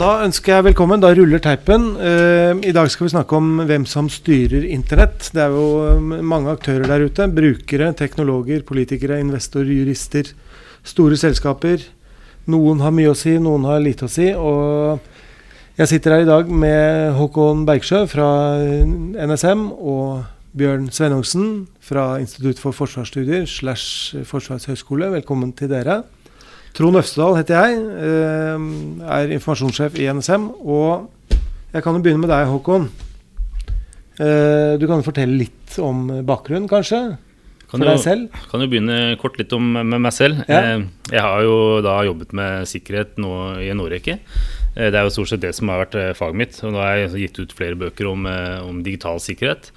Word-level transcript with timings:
Da 0.00 0.22
ønsker 0.24 0.54
jeg 0.54 0.64
velkommen. 0.70 1.00
Da 1.02 1.10
ruller 1.12 1.42
teipen. 1.44 1.90
Uh, 2.00 2.56
I 2.64 2.72
dag 2.72 2.88
skal 2.88 3.04
vi 3.04 3.12
snakke 3.12 3.36
om 3.36 3.66
hvem 3.68 3.82
som 3.84 4.06
styrer 4.08 4.62
Internett. 4.72 5.26
Det 5.34 5.42
er 5.44 5.52
jo 5.52 5.98
um, 5.98 6.14
mange 6.24 6.54
aktører 6.54 6.88
der 6.88 7.04
ute. 7.04 7.26
Brukere, 7.28 7.90
teknologer, 7.98 8.62
politikere, 8.64 9.18
investorer, 9.20 9.68
jurister. 9.68 10.30
Store 10.88 11.18
selskaper. 11.20 11.84
Noen 12.48 12.80
har 12.80 12.94
mye 12.96 13.10
å 13.12 13.18
si, 13.18 13.34
noen 13.44 13.66
har 13.68 13.82
lite 13.84 14.08
å 14.08 14.12
si. 14.14 14.30
Og 14.32 15.04
jeg 15.76 15.90
sitter 15.92 16.16
her 16.16 16.24
i 16.24 16.30
dag 16.30 16.48
med 16.48 17.12
Håkon 17.18 17.66
Bergsjø 17.68 18.06
fra 18.08 18.30
NSM 18.56 19.66
og 19.68 20.22
Bjørn 20.56 20.88
Svennungsen 20.96 21.66
fra 21.84 22.14
Institutt 22.24 22.62
for 22.62 22.72
forsvarsstudier 22.72 23.44
slash 23.44 24.16
Forsvarets 24.32 24.70
høgskole. 24.72 25.12
Velkommen 25.18 25.52
til 25.60 25.68
dere. 25.76 26.00
Trond 26.76 26.96
Øvstedal 27.00 27.38
heter 27.38 27.56
jeg. 27.58 27.78
Eh, 28.06 28.66
er 29.10 29.32
informasjonssjef 29.34 29.98
i 29.98 30.06
NSM. 30.12 30.50
Og 30.62 31.10
jeg 31.74 31.82
kan 31.82 31.96
jo 31.96 32.02
begynne 32.02 32.22
med 32.22 32.30
deg, 32.30 32.46
Håkon. 32.50 32.86
Eh, 34.20 34.76
du 34.78 34.86
kan 34.86 35.02
fortelle 35.06 35.38
litt 35.40 35.78
om 35.82 36.06
bakgrunnen, 36.26 36.70
kanskje? 36.70 37.18
For 37.70 37.82
deg 37.86 38.00
selv? 38.02 38.32
Jeg 38.34 38.48
kan 38.50 38.62
jo 38.64 38.70
begynne 38.70 38.96
kort 39.20 39.36
litt 39.38 39.52
om 39.54 39.68
med 39.78 39.98
meg 39.98 40.14
selv. 40.14 40.42
Ja. 40.50 40.62
Eh, 40.76 40.86
jeg 41.10 41.22
har 41.26 41.44
jo 41.46 41.54
da 41.86 42.00
jobbet 42.06 42.34
med 42.34 42.66
sikkerhet 42.70 43.18
nå 43.22 43.34
i 43.62 43.70
en 43.70 43.82
årrekke. 43.82 44.18
Det 44.74 44.94
er 44.94 45.06
jo 45.06 45.14
stort 45.14 45.32
sett 45.32 45.42
det 45.42 45.54
som 45.56 45.70
har 45.70 45.84
vært 45.84 46.18
faget 46.18 46.38
mitt. 46.38 46.58
Og 46.62 46.74
nå 46.74 46.82
har 46.82 47.00
jeg 47.02 47.26
gitt 47.26 47.40
ut 47.42 47.54
flere 47.54 47.78
bøker 47.78 48.06
om, 48.10 48.26
om 48.62 48.82
digital 48.86 49.18
sikkerhet. 49.22 49.72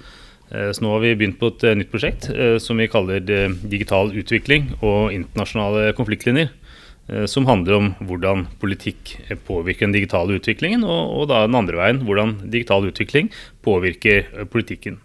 Så 0.54 0.84
nå 0.84 0.92
har 0.92 1.00
vi 1.02 1.16
begynt 1.18 1.40
på 1.40 1.50
et 1.50 1.64
nytt 1.74 1.90
prosjekt 1.90 2.28
som 2.62 2.78
vi 2.78 2.86
kaller 2.86 3.24
Digital 3.24 4.12
utvikling 4.14 4.68
og 4.84 5.10
internasjonale 5.16 5.88
konfliktlinjer. 5.98 6.52
Eh, 7.08 7.26
som 7.28 7.44
handler 7.46 7.76
om 7.76 7.90
hvordan 8.00 8.46
politikk 8.62 9.18
påvirker 9.44 9.84
den 9.86 9.96
digitale 9.96 10.38
utviklingen, 10.38 10.86
og, 10.88 11.10
og 11.18 11.28
da 11.28 11.42
den 11.44 11.58
andre 11.58 11.76
veien, 11.76 12.00
hvordan 12.06 12.38
digital 12.48 12.86
utvikling 12.88 13.28
påvirker 13.64 14.24
eh, 14.24 14.48
politikken. 14.48 15.00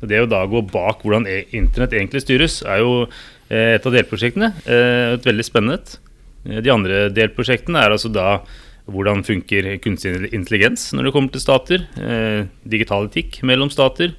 Det 0.00 0.22
å 0.22 0.30
da 0.30 0.44
gå 0.48 0.62
bak 0.70 1.02
hvordan 1.04 1.26
e, 1.28 1.42
internett 1.58 1.92
egentlig 1.98 2.22
styres, 2.22 2.60
er 2.62 2.80
jo 2.84 2.92
eh, 3.50 3.74
et 3.74 3.86
av 3.86 3.92
delprosjektene. 3.92 4.54
Et 4.64 5.26
veldig 5.26 5.44
spennende. 5.44 5.98
De 6.40 6.72
andre 6.72 7.08
delprosjektene 7.12 7.82
er 7.82 7.92
altså 7.92 8.08
da 8.08 8.38
hvordan 8.90 9.20
funker 9.26 9.74
kunstig 9.84 10.30
intelligens 10.32 10.86
når 10.96 11.06
det 11.06 11.12
kommer 11.14 11.34
til 11.34 11.42
stater, 11.42 11.84
digital 12.64 13.10
etikk 13.10 13.42
mellom 13.46 13.68
stater, 13.70 14.14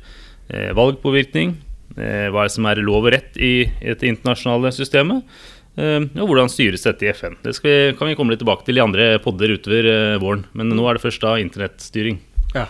valgpåvirkning, 0.78 1.56
hva 1.98 2.44
er 2.46 2.46
det 2.46 2.54
som 2.54 2.70
er 2.70 2.84
lov 2.86 3.10
og 3.10 3.16
rett 3.16 3.42
i 3.42 3.66
det 3.82 4.06
internasjonale 4.06 4.70
systemet, 4.78 5.26
og 5.78 6.28
hvordan 6.28 6.52
styres 6.52 6.84
dette 6.84 7.08
i 7.08 7.14
FN. 7.16 7.38
Det 7.44 7.56
vi, 7.64 7.76
kan 7.98 8.10
vi 8.10 8.18
komme 8.20 8.34
litt 8.34 8.42
tilbake 8.44 8.68
til 8.68 8.80
i 8.80 8.84
andre 8.84 9.16
podder 9.24 9.56
utover 9.56 9.88
uh, 9.88 10.20
våren. 10.22 10.46
Men 10.58 10.74
nå 10.76 10.86
er 10.88 10.98
det 10.98 11.06
først 11.06 11.24
da 11.24 11.38
internettstyring. 11.40 12.20
Ja. 12.56 12.68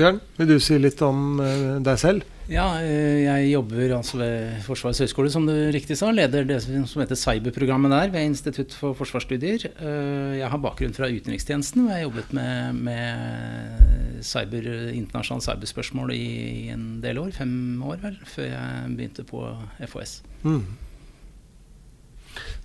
Bjørn, 0.00 0.20
vil 0.38 0.48
du 0.48 0.58
si 0.62 0.78
litt 0.80 1.00
om 1.06 1.38
uh, 1.38 1.78
deg 1.84 2.02
selv? 2.02 2.26
Ja, 2.50 2.80
eh, 2.82 3.20
jeg 3.22 3.52
jobber 3.52 3.92
altså 3.94 4.18
ved 4.18 4.56
Forsvarets 4.64 4.98
høgskole, 5.04 5.30
som 5.30 5.44
du 5.46 5.52
riktig 5.70 5.94
sa. 5.94 6.08
Leder 6.10 6.42
det 6.48 6.56
som 6.64 6.98
heter 6.98 7.14
Cyberprogrammet 7.14 7.92
der 7.94 8.10
ved 8.10 8.26
Institutt 8.26 8.74
for 8.74 8.96
forsvarsstudier. 8.98 9.68
Jeg 9.70 10.50
har 10.50 10.58
bakgrunn 10.58 10.96
fra 10.96 11.06
utenrikstjenesten, 11.06 11.84
og 11.84 11.92
jeg 11.92 12.00
har 12.00 12.08
jobbet 12.08 12.34
med, 12.34 12.82
med 12.90 14.20
cyber, 14.26 14.66
internasjonale 14.90 15.46
cyberspørsmål 15.46 16.10
i, 16.16 16.26
i, 16.66 16.68
en 16.74 16.98
del 17.04 17.22
år. 17.22 17.30
Fem 17.38 17.54
år, 17.86 18.02
vel, 18.02 18.18
før 18.34 18.50
jeg 18.50 18.94
begynte 18.98 19.28
på 19.30 19.46
FHS. 19.86 20.18
Mm. 20.42 20.64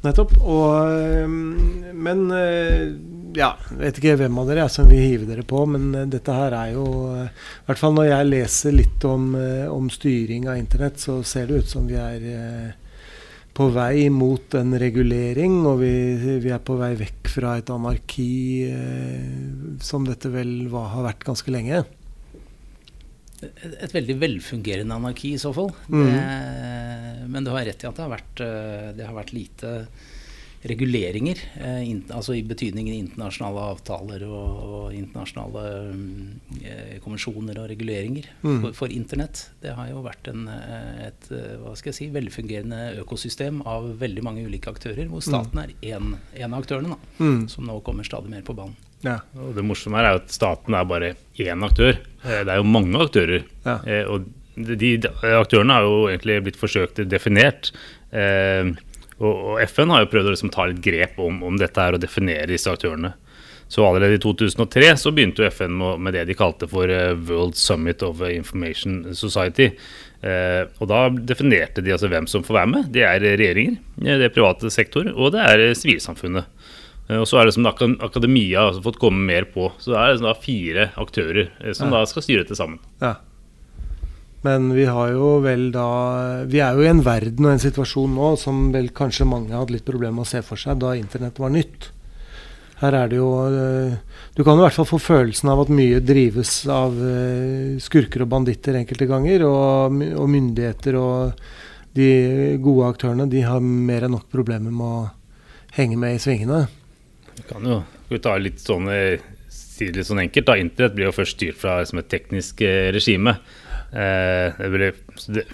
Nettopp. 0.05 0.35
Og, 0.43 0.71
eh, 0.91 1.27
men 1.27 2.25
eh, 2.35 2.93
ja, 3.35 3.51
vet 3.79 3.99
ikke 3.99 4.15
hvem 4.19 4.39
av 4.41 4.49
dere 4.49 4.65
er 4.67 4.73
som 4.73 4.89
vil 4.89 5.01
hive 5.01 5.29
dere 5.29 5.45
på, 5.47 5.65
men 5.69 5.89
eh, 5.95 6.07
dette 6.11 6.35
her 6.35 6.55
er 6.57 6.73
jo 6.75 6.85
I 7.15 7.27
hvert 7.67 7.81
fall 7.81 7.95
når 7.97 8.09
jeg 8.11 8.31
leser 8.31 8.75
litt 8.75 9.05
om, 9.09 9.33
om 9.71 9.91
styring 9.91 10.49
av 10.51 10.59
internett, 10.61 11.01
så 11.01 11.21
ser 11.25 11.49
det 11.49 11.63
ut 11.63 11.71
som 11.71 11.87
vi 11.89 11.99
er 11.99 12.75
på 13.55 13.69
vei 13.71 14.09
mot 14.11 14.55
en 14.59 14.75
regulering, 14.75 15.61
og 15.63 15.79
vi, 15.79 15.93
vi 16.43 16.51
er 16.51 16.59
på 16.59 16.75
vei 16.75 16.91
vekk 16.99 17.29
fra 17.31 17.53
et 17.55 17.69
anarki 17.71 18.67
som 19.79 20.03
dette 20.07 20.27
vel 20.33 20.65
var, 20.71 20.89
har 20.91 21.07
vært 21.07 21.23
ganske 21.23 21.53
lenge 21.55 21.85
et 23.85 23.95
veldig 23.95 24.17
velfungerende 24.21 24.97
anarki 24.97 25.35
i 25.35 25.41
så 25.41 25.53
fall. 25.55 25.71
Mm. 25.87 26.03
Det, 26.05 27.29
men 27.31 27.47
du 27.47 27.53
har 27.55 27.65
rett 27.67 27.83
i 27.83 27.89
at 27.89 27.97
det 27.97 28.05
har 28.05 28.13
vært, 28.13 28.43
eh, 28.43 28.91
det 28.97 29.07
har 29.07 29.17
vært 29.17 29.33
lite 29.35 29.73
reguleringer. 30.65 31.41
Eh, 31.61 31.81
in, 31.91 31.99
altså 32.09 32.33
I 32.33 32.41
betydningen 32.47 32.95
internasjonale 32.95 33.67
avtaler 33.75 34.25
og, 34.25 34.63
og 34.65 34.95
internasjonale 34.97 35.65
um, 35.91 35.99
konvensjoner 37.03 37.59
og 37.61 37.69
reguleringer 37.69 38.31
mm. 38.41 38.63
for, 38.63 38.71
for, 38.79 38.95
internett. 38.95 39.43
Det 39.61 39.75
har 39.77 39.91
jo 39.91 40.01
vært 40.07 40.31
en, 40.31 40.47
et 40.49 41.29
hva 41.61 41.75
skal 41.77 41.91
jeg 41.91 41.99
si, 41.99 42.09
velfungerende 42.15 42.95
økosystem 43.03 43.61
av 43.67 43.91
veldig 44.01 44.25
mange 44.25 44.47
ulike 44.47 44.73
aktører, 44.73 45.05
hvor 45.11 45.21
staten 45.25 45.61
mm. 45.61 45.77
er 45.85 46.01
én 46.41 46.49
av 46.49 46.59
aktørene, 46.63 46.97
da, 46.97 47.13
mm. 47.21 47.45
som 47.53 47.69
nå 47.69 47.77
kommer 47.85 48.07
stadig 48.07 48.33
mer 48.33 48.45
på 48.47 48.57
banen. 48.57 48.79
Ja. 49.05 49.19
Og 49.37 49.53
det 49.55 49.65
morsomme 49.65 50.01
er 50.01 50.17
at 50.17 50.33
staten 50.33 50.75
er 50.77 50.87
bare 50.89 51.13
én 51.41 51.65
aktør. 51.65 51.97
Eh, 52.25 52.41
det 52.45 52.51
er 52.51 52.61
jo 52.61 52.67
mange 52.67 53.01
aktører. 53.05 53.45
Ja. 53.65 53.77
Eh, 53.85 54.05
og 54.09 54.25
de, 54.55 54.95
aktørene 55.35 55.77
har 55.77 55.85
jo 55.85 56.05
egentlig 56.09 56.39
blitt 56.45 56.59
forsøkt 56.59 57.03
definert. 57.11 57.71
Eh, 58.15 58.71
og, 59.19 59.61
FN 59.69 59.93
har 59.93 60.03
jo 60.03 60.11
prøvd 60.11 60.31
å 60.31 60.33
liksom 60.33 60.51
ta 60.53 60.65
litt 60.69 60.81
grep 60.83 61.19
om, 61.23 61.43
om 61.47 61.59
dette 61.59 61.79
her 61.79 61.95
og 61.95 62.03
definere 62.03 62.49
disse 62.51 62.71
aktørene. 62.71 63.13
Så 63.71 63.81
allerede 63.81 64.19
i 64.19 64.21
2003 64.21 64.91
så 65.01 65.09
begynte 65.15 65.41
jo 65.41 65.49
FN 65.49 65.79
med, 65.79 66.13
det 66.13 66.27
de 66.29 66.35
kalte 66.37 66.67
for 66.69 66.91
World 67.25 67.55
Summit 67.57 68.03
of 68.05 68.19
Information 68.21 68.99
Society. 69.17 69.71
og 70.21 70.85
da 70.91 70.99
definerte 71.09 71.81
de 71.81 71.95
altså 71.95 72.11
hvem 72.11 72.27
som 72.29 72.45
får 72.45 72.59
være 72.59 72.69
med. 72.75 72.91
Det 72.93 73.01
er 73.07 73.25
regjeringer, 73.25 73.79
det 73.97 74.27
er 74.27 74.35
private 74.35 74.69
sektor 74.69 75.09
og 75.09 75.33
det 75.33 75.47
er 75.49 75.65
sivilsamfunnet. 75.73 76.45
Eh, 77.07 77.21
og 77.21 77.27
så 77.29 77.39
er 77.39 77.47
det 77.47 77.55
som 77.55 77.67
akademia 77.67 78.67
har 78.67 78.81
fått 78.83 78.99
komme 79.01 79.25
mer 79.27 79.47
på. 79.53 79.71
Så 79.79 79.93
det 79.93 80.01
er 80.01 80.19
da 80.23 80.35
fire 80.39 80.89
aktører 81.01 81.47
eh, 81.61 81.73
som 81.77 81.89
ja. 81.91 81.99
da 81.99 82.09
skal 82.09 82.25
styre 82.25 82.45
dette 82.45 82.57
sammen. 82.57 82.81
Ja. 83.03 83.15
Men 84.45 84.69
vi 84.77 84.85
har 84.85 85.09
jo 85.09 85.39
vel 85.41 85.71
da 85.73 85.87
Vi 86.45 86.59
er 86.61 86.77
jo 86.77 86.83
i 86.85 86.89
en 86.91 87.01
verden 87.01 87.47
og 87.47 87.55
en 87.55 87.63
situasjon 87.63 88.11
nå 88.13 88.35
som 88.37 88.67
vel 88.75 88.91
kanskje 88.93 89.25
mange 89.25 89.55
hadde 89.55 89.73
litt 89.73 89.87
problemer 89.87 90.19
med 90.19 90.27
å 90.27 90.33
se 90.35 90.43
for 90.45 90.61
seg 90.61 90.77
da 90.83 90.93
internett 90.97 91.41
var 91.41 91.53
nytt. 91.53 91.89
Her 92.77 92.93
er 92.99 93.09
det 93.09 93.17
jo 93.17 93.29
eh, 93.47 93.95
Du 94.35 94.43
kan 94.43 94.59
i 94.59 94.65
hvert 94.65 94.77
fall 94.77 94.89
få 94.89 94.99
følelsen 95.01 95.49
av 95.49 95.63
at 95.63 95.73
mye 95.73 96.01
drives 96.03 96.59
av 96.69 96.93
skurker 97.81 98.25
og 98.25 98.33
banditter 98.33 98.77
enkelte 98.81 99.07
ganger. 99.09 99.45
Og, 99.47 100.01
og 100.19 100.29
myndigheter 100.29 100.99
og 100.99 101.45
de 101.95 102.09
gode 102.59 102.89
aktørene 102.91 103.29
de 103.31 103.45
har 103.47 103.63
mer 103.63 104.03
enn 104.03 104.17
nok 104.17 104.27
problemer 104.27 104.73
med 104.75 104.85
å 104.85 105.05
henge 105.77 105.97
med 105.97 106.17
i 106.17 106.19
svingene. 106.21 106.65
Vi 107.35 107.47
kan 107.49 107.65
jo 107.67 107.83
vi 108.09 108.21
ta 108.21 108.35
litt 108.37 108.61
sånn, 108.61 108.89
eh, 108.93 109.23
si 109.49 109.89
det 109.89 109.99
litt 109.99 110.09
sånn 110.09 110.23
enkelt. 110.23 110.45
da, 110.45 110.57
Internett 110.61 110.95
blir 110.95 111.09
jo 111.09 111.15
først 111.15 111.37
styrt 111.37 111.57
fra 111.61 111.79
liksom 111.81 111.99
et 111.99 112.09
teknisk 112.11 112.61
eh, 112.61 112.91
regime. 112.95 113.37
Eh, 113.91 114.53
det 114.59 114.71
ble, 114.73 114.91
det, 115.33 115.45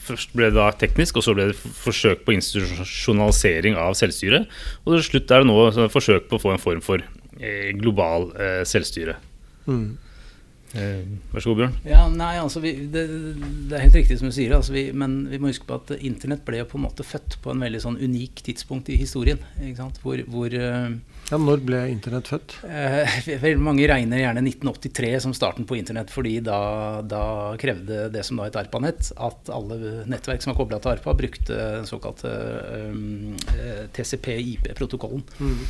først 0.00 0.34
ble 0.36 0.50
det 0.50 0.58
da 0.58 0.70
teknisk, 0.72 1.20
og 1.20 1.26
så 1.26 1.34
ble 1.36 1.50
det 1.50 1.58
forsøk 1.58 2.24
på 2.26 2.34
institusjonalisering 2.36 3.78
av 3.78 3.96
selvstyret. 3.98 4.48
Og 4.84 4.96
til 4.96 5.06
slutt 5.10 5.34
er 5.34 5.44
det 5.44 5.50
nå 5.50 5.88
forsøk 5.92 6.30
på 6.30 6.38
å 6.38 6.44
få 6.46 6.54
en 6.54 6.62
form 6.62 6.84
for 6.84 7.04
eh, 7.40 7.70
global 7.76 8.30
eh, 8.36 8.62
selvstyre. 8.68 9.18
Mm. 9.68 9.98
Eh, 10.78 11.02
vær 11.32 11.42
så 11.42 11.50
god, 11.50 11.58
Bjørn. 11.58 11.72
Ja, 11.88 12.04
nei, 12.14 12.34
altså 12.38 12.60
vi, 12.62 12.72
det, 12.92 13.02
det, 13.10 13.74
er 13.74 13.82
helt 13.88 13.96
riktig 13.98 14.20
som 14.20 14.30
du 14.30 14.34
sier. 14.34 14.54
Altså 14.54 14.74
vi, 14.74 14.84
men 14.94 15.24
vi 15.30 15.40
må 15.42 15.50
huske 15.50 15.66
på 15.66 15.78
at 15.80 15.90
Internett 15.98 16.44
ble 16.46 16.62
på 16.68 16.78
en 16.78 16.84
måte 16.84 17.06
født 17.06 17.40
på 17.42 17.50
en 17.50 17.64
veldig 17.64 17.80
sånn 17.82 17.98
unik 17.98 18.44
tidspunkt 18.46 18.90
i 18.92 18.98
historien. 19.00 19.40
Hvor, 20.02 20.22
hvor 20.30 20.54
uh, 20.54 20.92
ja, 21.30 21.40
Når 21.40 21.64
ble 21.66 21.80
Internett 21.90 22.30
født? 22.30 22.54
Eh, 22.68 23.16
veldig 23.42 23.64
mange 23.66 23.88
regner 23.90 24.22
gjerne 24.22 24.44
1983 24.46 25.10
som 25.26 25.34
starten 25.34 25.66
på 25.66 25.78
Internett, 25.80 26.12
fordi 26.14 26.36
da, 26.46 26.60
da 27.02 27.24
krevde 27.60 28.06
det 28.14 28.22
som 28.26 28.38
da 28.38 28.46
het 28.46 28.60
ARPANET, 28.62 29.10
at 29.18 29.50
alle 29.54 30.04
nettverk 30.10 30.44
som 30.44 30.54
var 30.54 30.60
kobla 30.62 30.78
til 30.82 30.94
ARPA, 30.94 31.16
brukte 31.18 31.58
den 31.80 31.90
såkalte 31.90 32.30
um, 32.92 33.34
TCP-IP-protokollen. 33.96 35.26
Mm. 35.42 35.60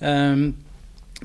Um, 0.00 0.48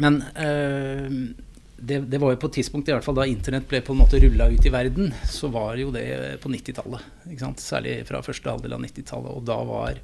men 0.03 0.23
uh, 0.35 1.51
det, 1.83 1.99
det, 2.11 2.19
var 2.21 2.33
jo 2.33 2.39
på 2.41 2.49
et 2.49 2.57
tidspunkt 2.59 2.89
i 2.89 2.95
hvert 2.95 3.05
fall 3.05 3.17
da 3.17 3.27
internett 3.27 3.67
ble 3.69 3.81
på 3.83 3.93
en 3.95 4.01
måte 4.03 4.19
rulla 4.23 4.47
ut 4.51 4.65
i 4.65 4.71
verden, 4.73 5.11
så 5.29 5.49
var 5.53 5.75
jo 5.81 5.91
det 5.93 6.05
på 6.43 6.51
90-tallet. 6.53 7.11
Særlig 7.59 7.99
fra 8.07 8.23
første 8.25 8.49
halvdel 8.49 8.77
av 8.77 8.83
90-tallet. 8.85 9.35
Og 9.35 9.45
da 9.47 9.59
var 9.67 9.99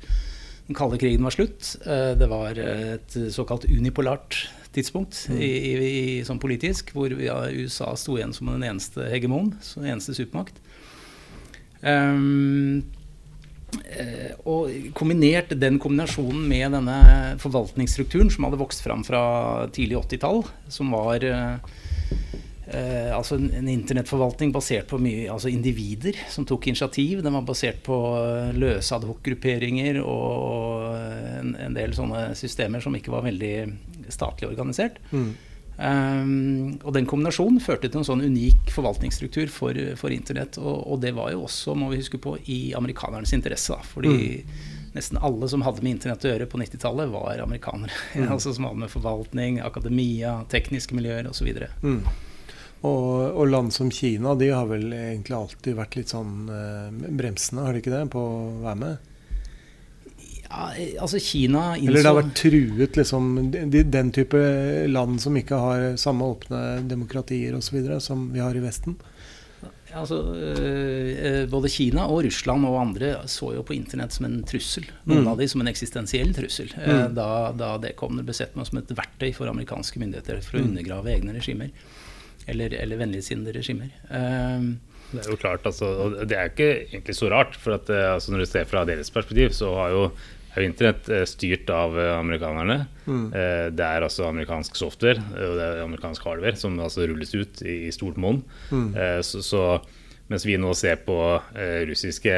den 0.68 0.78
kalde 0.78 1.00
krigen 1.02 1.26
var 1.26 1.34
slutt. 1.34 1.76
Eh, 1.86 2.14
det 2.20 2.30
var 2.30 2.60
et 2.60 3.20
såkalt 3.34 3.66
unipolart 3.72 4.44
tidspunkt 4.76 5.26
mm. 5.32 5.40
i, 5.42 5.50
i, 5.50 5.90
i, 5.90 6.18
sånn 6.28 6.42
politisk, 6.42 6.94
hvor 6.94 7.14
USA 7.16 7.94
sto 7.98 8.20
igjen 8.20 8.36
som 8.36 8.52
den 8.52 8.68
eneste 8.68 9.08
hegemon, 9.10 9.56
den 9.80 9.90
eneste 9.96 10.18
supermakt. 10.18 10.60
Um, 11.82 12.84
og 14.50 14.94
kombinert 14.98 15.52
den 15.60 15.78
kombinasjonen 15.82 16.46
med 16.50 16.74
denne 16.78 16.98
forvaltningsstrukturen 17.42 18.32
som 18.34 18.48
hadde 18.48 18.60
vokst 18.62 18.84
fram 18.86 19.04
fra 19.08 19.22
tidlig 19.76 20.00
80-tall, 20.00 20.44
som 20.72 20.94
var 20.96 21.26
eh, 21.26 21.76
eh, 22.68 23.12
altså 23.16 23.38
en, 23.40 23.50
en, 23.60 23.70
internettforvaltning 23.72 24.54
basert 24.56 24.90
på 24.90 25.00
mye, 25.02 25.28
altså 25.32 25.52
individer 25.52 26.18
som 26.32 26.48
tok 26.50 26.70
initiativ. 26.72 27.24
Den 27.26 27.36
var 27.38 27.46
basert 27.48 27.84
på 27.86 28.00
eh, 28.20 28.56
løse 28.58 28.96
adhoc-grupperinger 28.98 30.02
og 30.04 30.90
en, 30.96 31.54
en, 31.56 31.78
del 31.78 31.96
sånne 31.98 32.32
systemer 32.40 32.84
som 32.84 32.96
ikke 32.98 33.14
var 33.14 33.28
veldig 33.28 33.54
statlig 34.10 34.50
organisert. 34.50 35.02
Mm. 35.12 35.32
Um, 35.80 36.74
og 36.84 36.92
den 36.92 37.06
kombinasjonen 37.08 37.62
førte 37.64 37.88
til 37.88 38.02
en 38.02 38.08
sånn 38.08 38.24
unik 38.26 38.74
forvaltningsstruktur 38.76 39.48
for, 39.54 39.78
for 40.00 40.12
internett. 40.12 40.60
Og, 40.60 40.76
og, 40.84 41.00
det 41.04 41.14
var 41.16 41.32
jo 41.32 41.46
også, 41.48 41.76
må 41.80 41.92
vi 41.94 42.02
huske 42.02 42.20
på, 42.22 42.36
i 42.52 42.74
amerikanernes 42.76 43.34
interesse. 43.38 43.78
Da, 43.78 43.88
fordi 43.88 44.16
mm. 44.44 44.58
nesten 44.98 45.22
alle 45.24 45.48
som 45.52 45.64
hadde 45.64 45.86
med 45.86 45.96
internett 45.96 46.26
å 46.28 46.34
gjøre 46.34 46.50
på 46.52 46.60
90-tallet, 46.60 47.14
var 47.14 47.46
amerikanere. 47.46 47.96
Mm. 48.20 48.34
altså 48.34 48.52
Som 48.54 48.66
hadde 48.68 48.82
med 48.82 48.92
forvaltning, 48.92 49.62
akademia, 49.64 50.42
tekniske 50.52 50.98
miljøer 50.98 51.30
osv. 51.30 51.48
Mm. 51.86 52.02
Og, 52.80 53.08
og, 53.36 53.46
land 53.48 53.74
som 53.76 53.92
Kina 53.92 54.34
de 54.40 54.50
har 54.52 54.68
vel 54.68 54.92
egentlig 54.92 55.36
alltid 55.36 55.78
vært 55.78 55.96
litt 56.00 56.12
sånn 56.12 56.50
eh, 56.52 57.08
bremsende, 57.12 57.66
har 57.68 57.76
de 57.76 57.84
ikke 57.84 57.94
det, 57.94 58.06
på 58.12 58.24
å 58.24 58.44
være 58.64 58.80
med? 58.80 59.10
Ja, 60.50 60.72
altså 60.98 61.20
Kina 61.22 61.76
innså 61.78 61.92
Eller 61.92 62.02
det 62.02 62.10
har 62.10 62.18
vært 62.18 62.38
truet, 62.40 62.98
liksom, 62.98 63.26
de, 63.54 63.84
den 63.86 64.10
type 64.16 64.40
land 64.90 65.22
som 65.22 65.38
ikke 65.38 65.60
har 65.62 65.86
samme 66.02 66.26
åpne 66.26 66.62
demokratier 66.90 67.54
osv. 67.58 67.84
som 68.02 68.32
vi 68.34 68.42
har 68.42 68.58
i 68.58 68.64
Vesten? 68.64 68.98
Altså, 69.94 70.18
øh, 70.36 71.50
både 71.50 71.70
Kina 71.70 72.06
og 72.10 72.24
Russland 72.26 72.66
og 72.66 72.78
andre 72.82 73.14
så 73.30 73.54
jo 73.56 73.64
på 73.66 73.74
internett 73.74 74.14
som 74.14 74.28
en 74.28 74.42
trussel. 74.46 74.86
Noen 75.10 75.26
mm. 75.26 75.30
av 75.32 75.40
de 75.42 75.48
som 75.50 75.64
en 75.64 75.70
eksistensiell 75.72 76.34
trussel. 76.38 76.70
Eh, 76.78 76.90
mm. 76.90 77.16
Da, 77.18 77.30
da, 77.58 77.72
det 77.82 77.96
kom, 77.98 78.18
det 78.18 78.28
ble 78.28 78.36
sett 78.38 78.54
på 78.54 78.66
som 78.66 78.82
et 78.82 78.94
verktøy 78.94 79.32
for 79.38 79.50
amerikanske 79.50 80.02
myndigheter 80.02 80.44
for 80.46 80.60
å 80.60 80.64
mm. 80.64 80.70
undergrave 80.72 81.14
egne 81.16 81.34
regimer. 81.38 81.74
Eller, 82.50 82.74
eller 82.82 83.02
vennligsinnede 83.02 83.54
regimer. 83.54 83.90
Uh, 84.10 84.78
det 85.10 85.24
er 85.24 85.32
jo 85.34 85.40
klart, 85.42 85.66
altså, 85.66 85.90
og 86.06 86.20
det 86.30 86.38
er 86.38 86.52
ikke 86.52 86.70
egentlig 86.92 87.18
så 87.18 87.30
rart. 87.34 87.58
For 87.58 87.78
at, 87.78 87.90
altså, 87.90 88.34
når 88.34 88.46
du 88.46 88.50
ser 88.50 88.70
fra 88.70 88.86
deres 88.90 89.10
perspektiv, 89.14 89.54
så 89.58 89.74
har 89.78 89.94
jo 89.94 90.04
er 90.54 90.64
jo 90.64 90.70
internett 90.70 91.10
eh, 91.14 91.26
styrt 91.30 91.70
av 91.74 91.98
eh, 92.00 92.12
amerikanerne. 92.18 92.80
Mm. 93.06 93.26
Eh, 93.34 93.66
det 93.76 93.86
er 93.86 94.06
altså 94.06 94.28
amerikansk 94.30 94.78
software 94.80 95.22
og 95.36 95.58
det 95.60 95.66
er 95.66 95.84
amerikansk 95.86 96.26
hardware 96.26 96.60
som 96.60 96.78
altså 96.82 97.08
rulles 97.10 97.34
ut 97.36 97.64
i 97.66 97.92
stort 97.96 98.20
monn. 98.22 98.42
Mm. 98.72 98.92
Så, 99.26 99.44
så, 99.46 99.64
mens 100.30 100.46
vi 100.46 100.58
nå 100.62 100.74
ser 100.78 101.00
på 101.06 101.18
russiske 101.90 102.34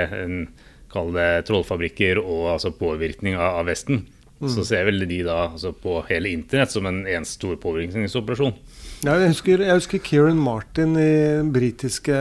kall 0.92 1.14
det 1.16 1.30
trollfabrikker 1.48 2.20
og 2.22 2.54
altså 2.54 2.72
påvirkning 2.76 3.38
av, 3.40 3.64
Vesten, 3.68 4.06
mm. 4.40 4.50
så 4.52 4.64
ser 4.68 4.88
vel 4.88 5.04
de 5.08 5.22
da 5.28 5.42
altså 5.50 5.74
på 5.76 6.00
hele 6.10 6.32
internett 6.32 6.72
som 6.72 6.88
en 6.88 7.04
eneste 7.04 7.40
stor 7.40 7.60
påvirkningsoperasjon. 7.64 8.56
Ja, 9.02 9.16
jeg, 9.18 9.32
husker, 9.34 9.64
jeg 9.66 9.80
husker 9.80 10.04
Kieran 10.06 10.40
Martin 10.40 10.94
i 11.00 11.12
den 11.40 11.50
britiske 11.56 12.16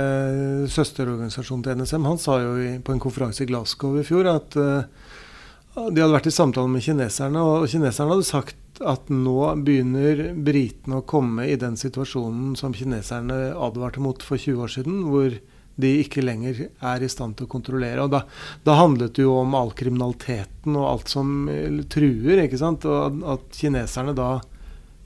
søsterorganisasjonen 0.72 1.66
til 1.66 1.82
NSM. 1.82 2.06
Han 2.08 2.20
sa 2.22 2.38
jo 2.40 2.54
i, 2.56 2.70
på 2.82 2.94
en 2.94 3.02
konferanse 3.02 3.44
i 3.44 3.50
Glasgow 3.50 3.98
i 4.00 4.06
fjor 4.06 4.31
at 4.32 4.56
uh, 4.56 5.09
de 5.75 6.02
hadde 6.02 6.14
vært 6.17 6.26
i 6.26 6.34
samtale 6.34 6.70
med 6.70 6.82
kineserne, 6.82 7.43
og 7.46 7.69
kineserne 7.70 8.17
hadde 8.17 8.26
sagt 8.26 8.81
at 8.81 9.11
nå 9.12 9.37
begynner 9.62 10.31
britene 10.34 10.99
å 10.99 11.06
komme 11.06 11.46
i 11.46 11.56
den 11.61 11.76
situasjonen 11.78 12.56
som 12.58 12.75
kineserne 12.75 13.52
advarte 13.55 14.02
mot 14.02 14.22
for 14.25 14.40
20 14.40 14.64
år 14.64 14.72
siden, 14.75 15.02
hvor 15.12 15.37
de 15.81 15.90
ikke 16.02 16.25
lenger 16.25 16.67
er 16.67 17.05
i 17.05 17.08
stand 17.08 17.38
til 17.38 17.46
å 17.46 17.52
kontrollere. 17.52 18.02
Og 18.05 18.12
da, 18.12 18.25
da 18.67 18.76
handlet 18.81 19.14
det 19.17 19.25
jo 19.25 19.37
om 19.40 19.55
all 19.56 19.70
kriminaliteten 19.76 20.76
og 20.76 20.88
alt 20.88 21.12
som 21.12 21.49
truer. 21.93 22.44
ikke 22.44 22.61
sant? 22.61 22.84
Og 22.90 23.22
at 23.37 23.61
kineserne 23.61 24.17
da 24.17 24.34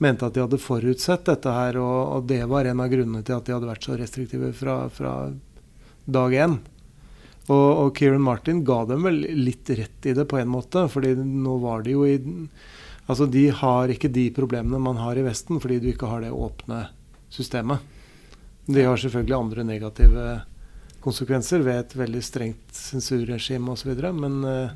mente 0.02 0.26
at 0.26 0.34
de 0.34 0.42
hadde 0.42 0.62
forutsett 0.62 1.28
dette 1.28 1.52
her, 1.54 1.78
og, 1.78 1.98
og 2.16 2.30
det 2.30 2.42
var 2.50 2.66
en 2.66 2.82
av 2.82 2.90
grunnene 2.92 3.22
til 3.26 3.36
at 3.36 3.46
de 3.46 3.54
hadde 3.54 3.70
vært 3.70 3.86
så 3.86 3.98
restriktive 4.00 4.50
fra, 4.56 4.84
fra 4.92 5.14
dag 6.04 6.34
én. 6.34 6.58
Og, 7.44 7.68
og 7.84 7.90
Kieran 7.96 8.24
Martin 8.24 8.62
ga 8.64 8.80
dem 8.88 9.04
vel 9.04 9.20
litt 9.36 9.68
rett 9.76 10.08
i 10.08 10.14
det 10.16 10.24
på 10.30 10.38
en 10.40 10.48
måte. 10.48 10.86
fordi 10.88 11.14
nå 11.18 11.58
var 11.64 11.84
de 11.84 11.96
jo 11.96 12.08
i 12.08 12.18
Altså, 13.04 13.26
de 13.28 13.50
har 13.52 13.90
ikke 13.92 14.08
de 14.08 14.30
problemene 14.32 14.78
man 14.80 14.96
har 14.96 15.18
i 15.20 15.24
Vesten, 15.26 15.58
fordi 15.60 15.76
du 15.76 15.90
ikke 15.90 16.08
har 16.08 16.22
det 16.24 16.30
åpne 16.32 16.86
systemet. 17.28 17.82
De 18.64 18.80
har 18.80 18.96
selvfølgelig 18.96 19.36
andre 19.36 19.64
negative 19.68 20.22
konsekvenser 21.04 21.60
ved 21.66 21.82
et 21.82 21.92
veldig 22.00 22.22
strengt 22.24 22.72
sensurregime 22.72 23.74
osv. 23.74 23.92
Men, 24.16 24.38
eh, 24.48 24.72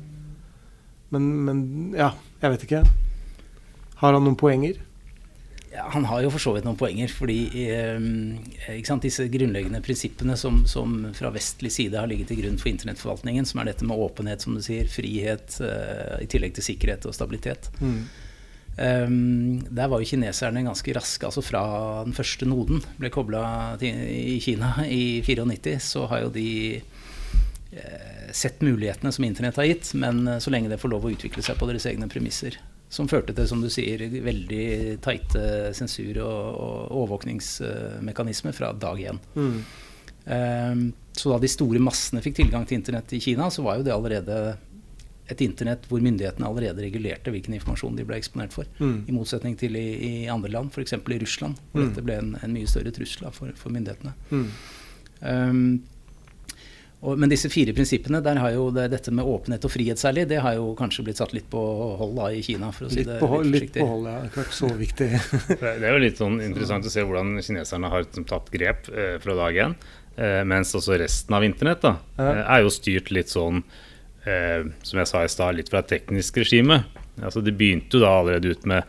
men, 1.09 1.25
men 1.47 1.63
ja, 1.97 2.11
jeg 2.43 2.53
vet 2.53 2.67
ikke. 2.67 2.83
Har 4.03 4.13
han 4.13 4.21
noen 4.23 4.37
poenger? 4.37 4.77
Han 5.77 6.05
har 6.05 6.23
jo 6.23 6.31
for 6.33 6.41
så 6.41 6.53
vidt 6.55 6.65
noen 6.65 6.77
poenger. 6.79 7.11
fordi 7.13 7.65
eh, 7.69 8.81
sant, 8.87 9.05
Disse 9.05 9.27
grunnleggende 9.31 9.81
prinsippene 9.85 10.37
som, 10.37 10.63
som, 10.69 11.01
fra 11.15 11.31
vestlig 11.35 11.71
side 11.75 11.99
har 11.99 12.09
ligget 12.09 12.31
til 12.31 12.41
grunn 12.41 12.57
for 12.61 12.71
internettforvaltningen, 12.71 13.45
som 13.45 13.61
er 13.61 13.69
dette 13.69 13.85
med 13.85 13.99
åpenhet, 13.99 14.45
som 14.45 14.57
du 14.57 14.63
sier, 14.65 14.89
frihet, 14.89 15.59
eh, 15.65 16.17
i 16.25 16.29
tillegg 16.29 16.57
til 16.57 16.65
sikkerhet 16.71 17.05
og 17.09 17.15
stabilitet. 17.17 17.69
Mm. 17.83 18.01
Um, 18.79 19.59
der 19.75 19.89
var 19.91 19.99
jo 19.99 20.07
kineserne 20.07 20.63
ganske 20.63 20.93
raske. 20.95 21.27
altså 21.27 21.43
Fra 21.43 21.63
den 22.07 22.15
første 22.15 22.47
noden 22.47 22.81
ble 22.97 23.11
kobla 23.13 23.75
i 23.83 24.39
Kina 24.41 24.85
i 24.87 25.19
94, 25.25 25.77
så 25.83 26.07
har 26.09 26.23
jo 26.23 26.33
de 26.33 26.49
eh, 26.79 28.31
sett 28.31 28.63
mulighetene 28.65 29.11
som 29.11 29.27
internett 29.27 29.59
har 29.59 29.69
gitt, 29.69 29.93
men 29.99 30.25
så 30.39 30.53
lenge 30.53 30.71
det 30.71 30.79
får 30.81 30.95
lov 30.95 31.05
å 31.05 31.13
utvikle 31.13 31.43
seg 31.45 31.59
på 31.59 31.69
deres 31.69 31.89
egne 31.91 32.09
premisser. 32.09 32.57
Som 32.89 33.09
førte 33.09 33.35
til, 33.37 33.45
som 33.49 33.61
du 33.61 33.69
sier, 33.69 34.01
veldig 34.09 34.97
tighte 35.05 35.43
sensur- 35.77 36.23
og, 36.25 36.47
og 36.49 36.95
overvåkningsmekanismer 37.03 38.55
fra 38.57 38.71
dag 38.73 39.03
én. 39.11 39.19
Mm. 39.35 39.59
Um, 40.29 40.81
så 41.13 41.33
da 41.33 41.37
de 41.41 41.51
store 41.51 41.81
massene 41.81 42.23
fikk 42.25 42.39
tilgang 42.39 42.65
til 42.65 42.79
internett 42.79 43.13
i 43.13 43.21
Kina, 43.21 43.49
så 43.53 43.63
var 43.65 43.77
jo 43.77 43.85
det 43.85 43.93
allerede 43.93 44.39
et 45.29 45.41
internett 45.45 45.85
hvor 45.89 46.01
myndighetene 46.01 46.47
allerede 46.47 46.81
regulerte 46.81 47.31
hvilken 47.33 47.53
informasjon 47.59 47.97
de 47.97 48.05
ble 48.07 48.17
eksponert 48.17 48.55
for. 48.55 48.69
Mm. 48.81 48.97
I 49.05 49.15
motsetning 49.15 49.57
til 49.59 49.77
i, 49.77 49.87
i 50.07 50.11
andre 50.31 50.51
land, 50.53 50.73
f.eks. 50.73 50.97
i 50.97 51.21
Russland, 51.21 51.61
hvor 51.71 51.83
mm. 51.83 51.87
dette 51.89 52.05
ble 52.05 52.17
en, 52.23 52.33
en, 52.41 52.55
mye 52.55 52.69
større 52.69 52.93
trussel 52.95 53.29
for, 53.35 53.53
for 53.59 53.73
myndighetene. 53.75 54.15
Um, 55.21 55.63
og, 56.99 57.15
men 57.15 57.31
disse 57.31 57.47
fire 57.47 57.71
prinsippene, 57.75 58.19
der 58.23 58.41
har 58.41 58.51
jo 58.51 58.65
det, 58.75 58.89
dette 58.91 59.13
med 59.15 59.27
åpenhet 59.27 59.63
og 59.63 59.71
frihet 59.71 60.01
særlig, 60.01 60.25
det 60.27 60.41
har 60.43 60.57
jo 60.57 60.73
kanskje 60.79 61.05
blitt 61.07 61.21
satt 61.21 61.31
litt 61.35 61.47
på 61.51 61.61
hold 62.01 62.17
da 62.17 62.27
i 62.35 62.41
Kina. 62.43 62.73
for 62.75 62.89
å 62.89 62.91
si 62.91 62.99
litt 62.99 63.07
det 63.13 63.21
på, 63.21 63.29
hold, 63.31 63.51
litt 63.53 63.71
på 63.77 63.87
hold, 63.87 64.09
ja. 64.11 64.17
Det 64.25 64.43
ikke 64.43 64.57
så 64.57 64.71
viktig. 64.81 65.07
det 65.61 65.77
er 65.77 65.95
jo 65.95 66.01
litt 66.03 66.19
sånn 66.19 66.41
interessant 66.43 66.89
å 66.89 66.91
se 66.91 67.05
hvordan 67.07 67.39
kineserne 67.45 67.93
har 67.93 68.09
tatt 68.19 68.51
grep 68.51 68.91
eh, 68.91 69.15
fra 69.23 69.37
dag 69.39 69.61
én. 69.63 69.77
Eh, 70.19 70.41
mens 70.43 70.75
også 70.75 70.97
resten 70.99 71.37
av 71.37 71.45
internett 71.47 71.85
da, 71.85 71.93
ja. 72.17 72.25
eh, 72.27 72.41
er 72.57 72.65
jo 72.65 72.73
styrt 72.75 73.13
litt 73.15 73.31
sånn, 73.31 73.61
eh, 74.27 74.67
som 74.83 74.99
jeg 74.99 75.11
sa 75.13 75.23
i 75.23 75.31
stad, 75.31 75.55
litt 75.55 75.71
fra 75.71 75.79
et 75.79 75.93
teknisk 75.93 76.41
regime. 76.43 76.81
Altså 77.25 77.43
de 77.43 77.53
begynte 77.55 77.97
jo 77.97 78.03
da 78.03 78.15
allerede 78.19 78.53
ut 78.53 78.65
med 78.69 78.83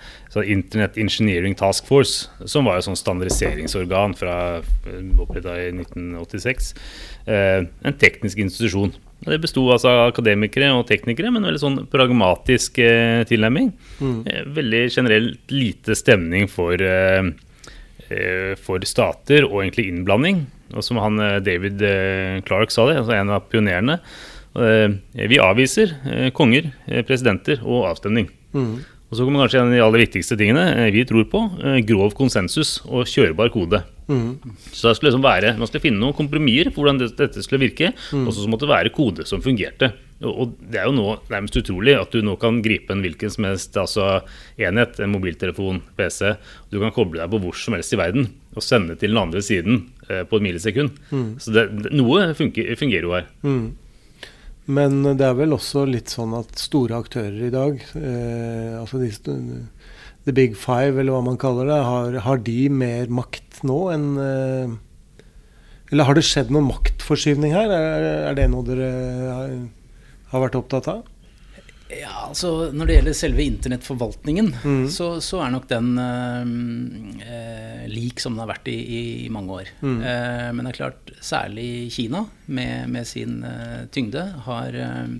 Internet 0.44 0.99
Engineering 1.00 1.56
Task 1.58 1.87
Force, 1.90 2.30
som 2.49 2.68
var 2.68 2.78
et 2.78 2.87
sånn 2.87 2.99
standardiseringsorgan 2.99 4.16
fra 4.18 4.34
eh, 4.60 5.04
oppretta 5.20 5.56
i 5.58 5.70
1986. 5.75 6.75
Eh, 7.26 7.62
en 7.66 8.00
teknisk 8.00 8.42
institusjon. 8.42 8.94
Det 9.20 9.37
besto 9.42 9.66
altså 9.68 9.90
av 9.90 10.06
akademikere 10.14 10.70
og 10.72 10.87
teknikere, 10.88 11.32
men 11.34 11.44
veldig 11.44 11.60
sånn 11.60 11.78
pragmatisk 11.92 12.80
eh, 12.80 13.20
tilnærming. 13.28 13.68
Mm. 14.00 14.16
Eh, 14.25 14.46
veldig 14.56 14.82
generelt 14.88 15.52
lite 15.52 15.96
stemning 15.99 16.49
for, 16.49 16.80
eh, 16.80 17.28
eh, 18.08 18.54
for 18.56 18.87
stater 18.88 19.44
og 19.44 19.60
egentlig 19.60 19.90
innblanding. 19.90 20.46
Og 20.70 20.87
som 20.87 21.00
han 21.02 21.18
David 21.42 21.82
Clark 22.46 22.70
sa 22.70 22.84
det, 22.87 23.00
altså 23.00 23.16
en 23.16 23.32
av 23.34 23.49
pionerene. 23.50 23.96
Eh, 24.59 24.90
vi 25.30 25.38
avviser 25.38 25.92
eh, 26.11 26.30
konger, 26.35 26.73
eh, 26.90 27.04
presidenter 27.07 27.62
og 27.62 27.87
avstemning. 27.92 28.26
Mm. 28.50 28.80
Og 29.11 29.19
så 29.19 29.25
kommer 29.26 29.45
kanskje 29.45 29.61
en 29.61 29.71
av 29.71 29.75
de 29.75 29.83
aller 29.83 30.04
viktigste 30.04 30.37
tingene 30.38 30.90
vi 30.95 31.02
tror 31.07 31.25
på. 31.26 31.40
Grov 31.83 32.12
konsensus 32.14 32.76
og 32.87 33.09
kjørbar 33.11 33.50
kode. 33.50 33.80
Mm. 34.07 34.38
Så 34.71 34.87
det 34.87 34.92
skulle 34.97 35.11
liksom 35.11 35.25
være, 35.25 35.57
Man 35.59 35.66
skulle 35.66 35.83
finne 35.83 35.99
noen 35.99 36.14
kompromisser 36.14 36.71
for 36.71 36.85
hvordan 36.85 37.00
dette 37.19 37.42
skulle 37.42 37.64
virke. 37.64 37.90
Mm. 38.14 38.28
Og 38.28 38.37
så 38.37 38.47
måtte 38.47 38.69
det 38.69 38.75
være 38.75 38.95
kode 38.95 39.26
som 39.26 39.42
fungerte. 39.42 39.90
Og 40.23 40.54
Det 40.62 40.78
er 40.78 40.87
jo 40.87 40.95
nå 40.95 41.19
nærmest 41.26 41.59
utrolig 41.59 41.99
at 41.99 42.14
du 42.14 42.23
nå 42.23 42.37
kan 42.38 42.62
gripe 42.62 42.95
en 42.95 43.02
hvilken 43.02 43.35
som 43.35 43.50
helst 43.50 43.75
altså 43.75 44.23
enhet, 44.54 45.00
en 45.00 45.11
mobiltelefon, 45.11 45.83
PC. 45.99 46.37
Du 46.71 46.78
kan 46.78 46.95
koble 46.95 47.19
deg 47.19 47.35
på 47.35 47.42
hvor 47.42 47.59
som 47.59 47.75
helst 47.75 47.90
i 47.90 47.99
verden 47.99 48.30
og 48.54 48.62
sende 48.62 48.95
til 48.95 49.11
den 49.11 49.19
andre 49.19 49.42
siden 49.42 49.88
på 50.07 50.38
et 50.38 50.42
millisekund. 50.42 50.95
Mm. 51.11 51.38
Så 51.42 51.50
det, 51.50 51.66
noe 51.90 52.30
funker, 52.38 52.76
fungerer 52.78 53.11
jo 53.11 53.19
her. 53.19 53.26
Mm. 53.42 53.73
Men 54.71 55.03
det 55.19 55.25
er 55.27 55.37
vel 55.39 55.57
også 55.57 55.85
litt 55.89 56.12
sånn 56.12 56.35
at 56.39 56.61
store 56.61 57.00
aktører 57.00 57.41
i 57.49 57.53
dag, 57.53 57.81
eh, 57.99 58.77
altså 58.79 59.00
de, 59.03 59.11
The 60.27 60.35
Big 60.37 60.55
Five, 60.59 61.00
eller 61.00 61.17
hva 61.17 61.25
man 61.27 61.41
kaller 61.41 61.71
det, 61.71 61.81
har, 61.87 62.19
har 62.27 62.43
de 62.47 62.59
mer 62.71 63.11
makt 63.11 63.62
nå 63.67 63.79
enn 63.95 64.09
eh, 64.21 64.75
Eller 65.91 66.07
har 66.07 66.17
det 66.17 66.27
skjedd 66.29 66.53
noen 66.55 66.69
maktforskyvning 66.69 67.57
her? 67.57 67.73
Er, 67.73 68.07
er, 68.31 68.37
det 68.39 68.47
noe 68.53 68.67
dere 68.69 68.91
har, 69.27 69.57
har 70.35 70.45
vært 70.47 70.61
opptatt 70.61 70.91
av? 70.93 71.03
Ja, 71.90 72.28
altså 72.28 72.70
Når 72.75 72.87
det 72.87 72.97
gjelder 72.97 73.16
selve 73.16 73.44
internettforvaltningen, 73.47 74.50
mm. 74.62 74.85
så, 74.92 75.09
så, 75.25 75.40
er 75.44 75.54
nok 75.54 75.66
den 75.70 75.88
eh, 75.99 77.87
lik 77.90 78.23
som 78.23 78.37
den 78.37 78.44
har 78.44 78.50
vært 78.52 78.70
i, 78.70 78.76
i 79.26 79.32
mange 79.32 79.56
år. 79.62 79.73
Mm. 79.82 79.97
Eh, 79.99 80.47
men 80.54 80.62
det 80.66 80.73
er 80.73 80.78
klart, 80.78 81.12
særlig 81.25 81.90
Kina, 81.94 82.25
med, 82.47 82.90
med 82.94 83.09
sin 83.09 83.40
eh, 83.47 83.82
tyngde, 83.92 84.23
har, 84.47 84.76
eh, 84.76 85.16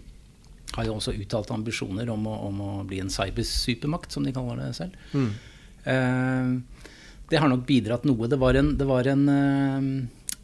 har, 0.77 0.87
jo 0.87 0.99
også 0.99 1.17
uttalt 1.19 1.51
ambisjoner 1.57 2.13
om 2.13 2.29
å, 2.31 2.37
om 2.51 2.63
å 2.67 2.73
bli 2.89 3.03
en 3.03 3.13
cybersupermakt, 3.13 4.15
som 4.15 4.27
de 4.27 4.35
kaller 4.37 4.63
det 4.63 4.71
selv. 4.79 5.01
Mm. 5.17 5.31
Eh, 5.95 6.87
det 7.31 7.39
har 7.39 7.51
nok 7.51 7.67
bidratt 7.67 8.07
noe. 8.07 8.31
Det 8.31 8.39
var 8.39 8.59
en, 8.59 8.75
det 8.79 8.87
var 8.87 9.11
en 9.11 9.29
eh, 9.35 9.91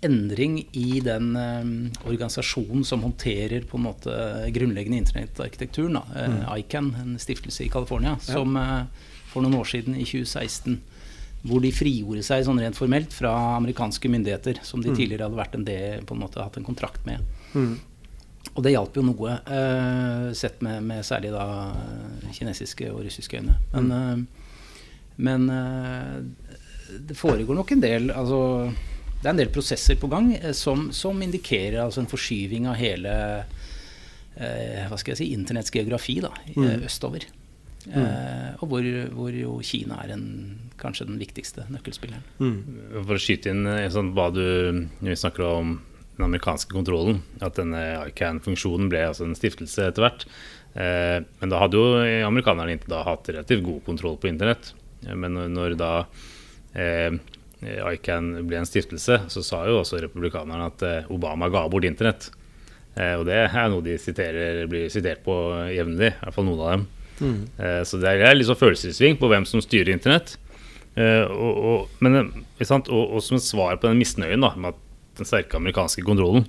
endring 0.07 0.59
i 0.73 1.01
den 1.05 1.33
um, 1.37 1.73
organisasjonen 2.07 2.85
som 2.87 3.03
håndterer 3.05 3.67
på 3.69 3.79
en 3.79 3.87
måte 3.89 4.13
grunnleggende 4.55 5.01
internettarkitekturen. 5.03 5.99
Uh, 6.13 6.37
mm. 6.37 6.39
ICAN, 6.63 6.93
en 7.03 7.17
stiftelse 7.23 7.67
i 7.67 7.71
California, 7.73 8.17
som 8.23 8.57
uh, 8.57 8.85
for 9.33 9.45
noen 9.45 9.59
år 9.59 9.69
siden, 9.71 9.99
i 9.99 10.07
2016, 10.07 10.79
hvor 11.47 11.63
de 11.63 11.73
frigjorde 11.75 12.25
seg 12.27 12.47
sånn 12.47 12.63
rent 12.63 12.79
formelt 12.79 13.13
fra 13.15 13.35
amerikanske 13.57 14.11
myndigheter, 14.11 14.63
som 14.67 14.83
de 14.83 14.95
mm. 14.95 14.97
tidligere 14.97 15.29
hadde 15.29 15.43
vært 15.43 15.59
en 15.59 15.67
del, 15.67 16.07
på 16.07 16.17
en 16.17 16.25
måte 16.25 16.43
hatt 16.43 16.57
en 16.59 16.67
kontrakt 16.67 17.05
med. 17.07 17.23
Mm. 17.55 17.77
Og 18.57 18.65
det 18.65 18.73
hjalp 18.73 18.97
jo 18.97 19.05
noe, 19.05 19.37
eh, 19.53 20.27
sett 20.39 20.63
med, 20.65 20.81
med, 20.87 21.05
særlig 21.05 21.33
da 21.35 21.45
kinesiske 22.33 22.89
og 22.89 23.03
russiske 23.05 23.43
øyne. 23.43 23.59
Men, 23.75 24.27
men 25.19 25.49
det 27.11 27.19
foregår 27.19 27.59
nok 27.59 27.75
en 27.75 27.83
del 27.83 28.13
altså 28.15 28.41
det 29.23 29.28
er 29.28 29.32
en 29.32 29.40
del 29.40 29.52
prosesser 29.54 29.99
på 30.00 30.11
gang 30.12 30.32
eh, 30.37 30.52
som, 30.56 30.90
som 30.94 31.23
indikerer 31.25 31.80
altså 31.82 32.02
en 32.02 32.11
forskyving 32.11 32.68
av 32.70 32.78
hele 32.80 33.16
eh, 34.37 34.85
hva 34.90 34.99
skal 35.00 35.14
jeg 35.14 35.23
si, 35.23 35.32
internetts 35.35 35.73
geografi 35.75 36.20
da, 36.25 36.32
mm. 36.52 36.62
Eh, 36.62 36.87
østover. 36.88 37.26
Mm. 37.87 37.96
Eh, 38.02 38.49
og 38.61 38.70
hvor, 38.70 38.87
hvor, 39.14 39.35
jo 39.35 39.58
Kina 39.64 40.00
er 40.04 40.16
en, 40.16 40.26
kanskje 40.80 41.08
den 41.08 41.20
viktigste 41.23 41.66
nøkkelspilleren. 41.73 42.25
Mm. 42.42 42.56
For 42.99 43.16
å 43.16 43.23
skyte 43.23 43.52
inn 43.54 43.68
sånn, 43.94 44.11
hva 44.16 44.28
du 44.35 44.42
Når 44.42 45.12
vi 45.12 45.20
snakker 45.20 45.46
om 45.46 45.78
den 46.16 46.25
amerikanske 46.25 46.73
kontrollen, 46.73 47.20
at 47.44 47.58
denne 47.58 47.80
ICAN-funksjonen 48.08 48.88
ble 48.88 49.02
altså 49.11 49.26
en 49.26 49.37
stiftelse 49.37 49.90
etter 49.90 50.04
hvert. 50.04 50.25
Eh, 50.73 51.18
men 51.40 51.52
da 51.52 51.61
hadde 51.61 51.76
jo 51.76 52.00
amerikanerne 52.26 52.78
da 52.88 53.02
hatt 53.04 53.28
relativt 53.32 53.64
god 53.66 53.82
kontroll 53.85 54.16
på 54.20 54.30
internett. 54.30 54.73
Men 55.12 55.37
når 55.52 55.76
da 55.76 55.90
eh, 56.73 57.18
ICAN 57.65 58.35
ble 58.47 58.59
en 58.61 58.69
stiftelse, 58.69 59.21
så 59.33 59.43
sa 59.45 59.63
jo 59.69 59.81
også 59.81 60.01
republikanerne 60.03 60.69
at 60.69 60.83
eh, 60.85 61.13
Obama 61.13 61.49
ga 61.53 61.65
bort 61.73 61.87
internett. 61.89 62.29
Eh, 62.95 63.15
og 63.17 63.25
det 63.29 63.39
er 63.47 63.71
noe 63.73 63.85
de 63.85 63.97
siterer, 64.01 64.65
blir 64.71 64.91
sitert 64.93 65.23
på 65.25 65.35
jevnlig, 65.73 66.13
i 66.13 66.21
hvert 66.21 66.37
fall 66.37 66.49
noen 66.49 66.65
av 66.65 66.75
dem. 66.75 66.87
Mm. 67.17 67.39
Eh, 67.57 67.81
så 67.89 68.01
det 68.03 68.13
er 68.13 68.37
litt 68.37 68.49
sånn 68.51 68.61
følelsessving 68.61 69.17
på 69.21 69.31
hvem 69.33 69.49
som 69.49 69.65
styrer 69.65 69.95
internett. 69.95 70.37
Og, 70.97 71.57
og, 71.69 71.97
men, 72.01 72.15
og, 72.57 72.87
og, 72.89 73.19
som 73.21 73.37
et 73.37 73.45
svar 73.45 73.75
på 73.77 73.85
den 73.85 73.99
misnøyen 74.01 74.41
da, 74.41 74.55
med 74.57 74.79
den 75.19 75.29
sterke 75.29 75.59
amerikanske 75.59 76.01
kontrollen, 76.07 76.47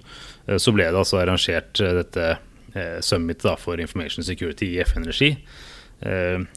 så 0.55 0.71
ble 0.71 0.85
det 0.87 0.95
altså 1.01 1.17
arrangert 1.19 1.75
dette 1.75 2.29
summit 3.03 3.43
da, 3.43 3.57
for 3.59 3.75
information 3.83 4.23
security 4.23 4.69
i 4.77 4.79
FN-regi. 4.85 5.33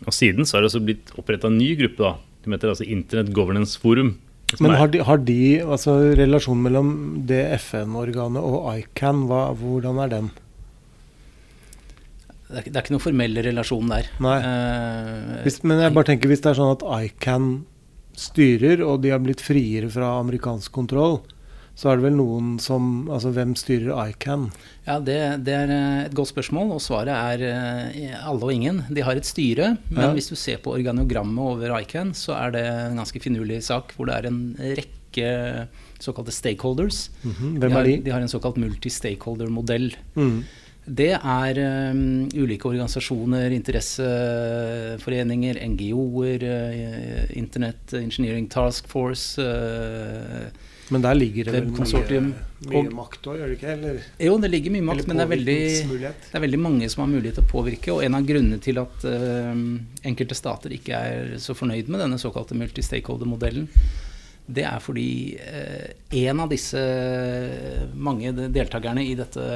Og 0.06 0.14
siden 0.14 0.46
så 0.46 0.54
har 0.54 0.62
det 0.62 0.70
også 0.70 0.84
blitt 0.86 1.10
oppretta 1.18 1.50
en 1.50 1.58
ny 1.58 1.72
gruppe, 1.82 1.98
da, 2.12 2.12
som 2.44 2.54
heter 2.54 2.70
altså 2.76 2.86
Internet 2.86 3.34
Governance 3.34 3.74
Forum. 3.82 4.14
Men 4.58 4.74
har 4.74 4.90
de, 4.90 5.00
har 5.06 5.20
de, 5.22 5.40
altså 5.62 5.96
relasjonen 6.18 6.62
mellom 6.66 6.92
det 7.28 7.42
FN-organet 7.60 8.42
og 8.42 8.66
ICAN, 8.72 9.24
hva, 9.30 9.42
hvordan 9.56 10.00
er 10.02 10.12
den? 10.14 10.30
Det 12.50 12.58
er, 12.58 12.64
det 12.66 12.74
er, 12.74 12.80
ikke 12.82 12.96
noen 12.96 13.04
formell 13.04 13.42
relasjon 13.46 13.92
der. 13.92 14.08
Nei. 14.24 14.38
Uh, 14.42 15.36
hvis, 15.44 15.60
men 15.62 15.84
jeg 15.84 15.94
bare 15.94 16.10
tenker 16.10 16.32
hvis 16.32 16.42
det 16.42 16.50
er 16.50 16.58
sånn 16.58 16.74
at 16.74 16.86
ICAN 17.06 17.50
styrer, 18.18 18.82
og 18.82 19.04
de 19.04 19.14
har 19.14 19.22
blitt 19.22 19.44
friere 19.44 19.90
fra 19.92 20.16
amerikansk 20.18 20.74
kontroll, 20.74 21.20
så 21.80 21.88
er 21.88 21.96
det 21.96 22.04
vel 22.10 22.16
noen 22.18 22.58
som 22.60 23.08
Altså 23.08 23.30
hvem 23.32 23.54
styrer 23.56 23.96
ICAN? 24.12 24.50
Ja, 24.84 24.98
det, 25.00 25.16
det, 25.46 25.54
er 25.56 25.70
eh, 25.72 26.04
et 26.08 26.16
godt 26.16 26.28
spørsmål, 26.34 26.74
og 26.76 26.82
svaret 26.84 27.14
er 27.14 27.40
eh, 27.46 28.16
alle 28.20 28.44
og 28.44 28.52
ingen. 28.52 28.82
De 28.92 29.00
har 29.06 29.16
et 29.16 29.28
styre, 29.28 29.76
men 29.88 30.04
ja. 30.04 30.12
hvis 30.16 30.28
du 30.28 30.36
ser 30.36 30.58
på 30.60 30.74
organogrammet 30.76 31.40
over 31.40 31.72
ICAN, 31.78 32.12
så 32.16 32.32
er 32.36 32.48
det 32.56 32.64
en 32.68 33.00
ganske 33.00 33.20
finurlig 33.22 33.62
sak 33.64 33.94
hvor 33.96 34.06
det 34.10 34.16
er 34.18 34.24
en 34.28 34.40
rekke 34.60 35.28
såkalte 36.00 36.32
stakeholders. 36.32 37.10
Mm 37.22 37.32
-hmm. 37.32 37.58
Hvem 37.58 37.76
er 37.76 37.84
de? 37.84 38.00
De 38.04 38.10
har 38.10 38.20
en 38.20 38.28
såkalt 38.28 38.56
multi-stakeholder-modell. 38.56 39.96
Mm. 40.14 40.44
Det 40.86 41.12
er 41.12 41.90
um, 41.92 42.28
ulike 42.34 42.68
organisasjoner, 42.68 43.50
interesseforeninger, 43.50 45.68
NGO-er, 45.68 46.42
uh, 46.42 47.36
Internet 47.36 47.94
Engineering 47.94 48.50
Task 48.50 48.88
Force. 48.88 49.42
Uh, 49.42 49.46
men 50.90 51.02
der 51.04 51.14
ligger 51.14 51.44
det, 51.44 51.52
det 51.60 51.74
konsortium. 51.76 52.32
mye, 52.66 52.82
mye 52.82 52.92
makt 52.98 53.26
òg, 53.30 53.38
gjør 53.38 53.52
det 53.52 53.56
ikke? 53.58 53.74
Eller, 53.76 53.98
jo, 54.26 54.34
det 54.42 54.50
ligger 54.50 54.74
mye 54.74 54.86
makt, 54.88 55.06
men 55.06 55.20
det 55.20 55.24
er, 55.24 55.30
veldig, 55.30 55.56
det 56.02 56.10
er, 56.10 56.44
veldig, 56.44 56.60
mange 56.60 56.88
som 56.90 57.04
har 57.04 57.10
mulighet 57.12 57.38
til 57.38 57.46
å 57.46 57.50
påvirke. 57.52 57.94
Og 57.94 58.02
en 58.06 58.18
av 58.18 58.26
grunnene 58.26 58.58
til 58.62 58.80
at 58.82 59.06
uh, 59.06 59.52
enkelte 60.10 60.38
stater 60.38 60.74
ikke 60.74 60.98
er 60.98 61.34
så 61.42 61.54
fornøyd 61.54 61.92
med 61.92 62.02
denne 62.02 62.18
såkalte 62.20 62.58
multi-stakeholder-modellen, 62.58 63.68
det 64.50 64.64
er 64.66 64.82
fordi 64.82 65.10
uh, 65.38 65.86
en 66.24 66.42
av 66.42 66.50
disse 66.50 66.82
mange 67.94 68.34
deltakerne 68.40 69.06
i 69.06 69.14
dette 69.18 69.46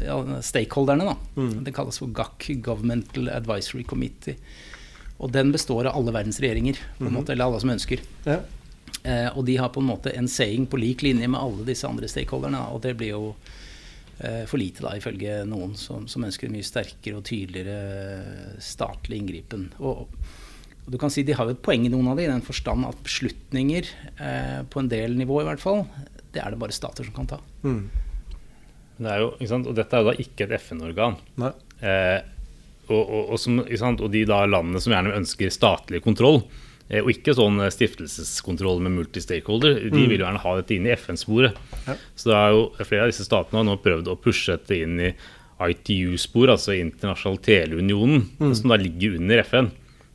ja, 0.00 0.18
stakeholderne, 0.40 1.12
da, 1.12 1.18
mm. 1.36 1.54
det 1.68 1.76
kalles 1.76 2.00
for 2.00 2.14
GAC, 2.16 2.54
Governmental 2.64 3.28
Advisory 3.36 3.84
Committee. 3.84 4.40
Og 5.20 5.28
den 5.36 5.52
består 5.54 5.86
av 5.90 6.00
alle 6.00 6.16
verdens 6.16 6.40
regjeringer, 6.42 6.80
på 6.96 7.04
en 7.04 7.12
mm. 7.12 7.18
måte, 7.20 7.36
eller 7.36 7.52
alle 7.52 7.60
som 7.62 7.76
ønsker. 7.76 8.00
Ja. 8.24 8.40
Eh, 9.04 9.28
og 9.36 9.44
de 9.44 9.58
har 9.60 9.68
på 9.68 9.82
en 9.82 9.90
måte 9.90 10.14
en 10.16 10.28
saying 10.30 10.64
på 10.70 10.80
lik 10.80 11.02
linje 11.04 11.28
med 11.28 11.40
alle 11.40 11.66
disse 11.68 11.84
andre 11.88 12.08
stakeholderne. 12.08 12.62
Og 12.72 12.80
det 12.86 12.94
blir 12.96 13.12
jo 13.12 13.34
eh, 14.18 14.44
for 14.48 14.60
lite, 14.60 14.84
da, 14.86 14.94
ifølge 14.96 15.42
noen 15.48 15.74
som, 15.76 16.06
som 16.08 16.24
ønsker 16.24 16.48
en 16.48 16.56
mye 16.56 16.64
sterkere 16.64 17.20
og 17.20 17.26
tydeligere 17.28 18.56
statlig 18.64 19.20
inngripen. 19.20 19.68
Og, 19.82 20.06
og, 20.06 20.32
du 20.88 20.98
kan 21.00 21.12
si 21.12 21.24
De 21.24 21.36
har 21.36 21.48
jo 21.48 21.56
et 21.56 21.62
poeng 21.64 21.84
i 21.84 21.92
noen 21.92 22.10
av 22.12 22.18
det, 22.18 22.26
i 22.28 22.32
den 22.32 22.44
forstand 22.44 22.88
at 22.88 23.04
beslutninger, 23.04 23.92
eh, 24.16 24.58
på 24.72 24.80
en 24.80 24.90
del 24.92 25.18
nivå 25.20 25.42
i 25.42 25.48
hvert 25.50 25.62
fall, 25.62 25.84
det 26.32 26.40
er 26.40 26.52
det 26.52 26.60
bare 26.64 26.76
stater 26.76 27.04
som 27.04 27.14
kan 27.16 27.28
ta. 27.28 27.42
Mm. 27.64 27.84
Det 29.04 29.10
er 29.10 29.20
jo, 29.20 29.32
og 29.58 29.72
dette 29.76 29.96
er 29.96 30.04
jo 30.04 30.12
da 30.12 30.20
ikke 30.22 30.46
et 30.46 30.60
FN-organ. 30.62 31.16
Eh, 31.44 32.20
og, 32.88 33.00
og, 33.00 33.20
og, 33.34 33.38
som, 33.40 33.60
og, 33.64 34.06
de 34.12 34.24
da 34.28 34.44
landene 34.48 34.80
som 34.80 34.92
gjerne 34.92 35.16
ønsker 35.20 35.52
statlig 35.52 36.00
kontroll, 36.04 36.44
Eh, 36.44 36.73
og 36.92 37.08
ikke 37.14 37.32
sånn 37.36 37.62
eh, 37.64 37.72
stiftelseskontroll 37.72 38.82
med 38.84 38.92
multi-stakeholder. 38.98 39.78
De 39.86 39.94
mm. 39.94 40.10
vil 40.10 40.18
jo 40.20 40.26
gjerne 40.26 40.42
ha 40.42 40.56
dette 40.58 40.76
inn 40.76 40.88
i 40.88 40.92
FN-sporet. 40.92 41.56
Ja. 41.86 41.96
Så 42.12 42.30
det 42.30 42.36
er 42.36 42.56
jo 42.56 42.66
flere 42.82 43.06
av 43.06 43.12
disse 43.12 43.24
statene 43.24 43.62
har 43.62 43.68
nå 43.70 43.78
prøvd 43.80 44.10
å 44.12 44.18
pushe 44.20 44.58
dette 44.58 44.82
inn 44.84 45.00
i 45.00 45.14
ITU-spor, 45.64 46.50
altså 46.52 46.74
Internasjonal 46.76 47.38
teleunionen, 47.44 48.26
mm. 48.36 48.52
som 48.58 48.72
da 48.72 48.78
ligger 48.80 49.16
under 49.20 49.40
FN. 49.46 49.70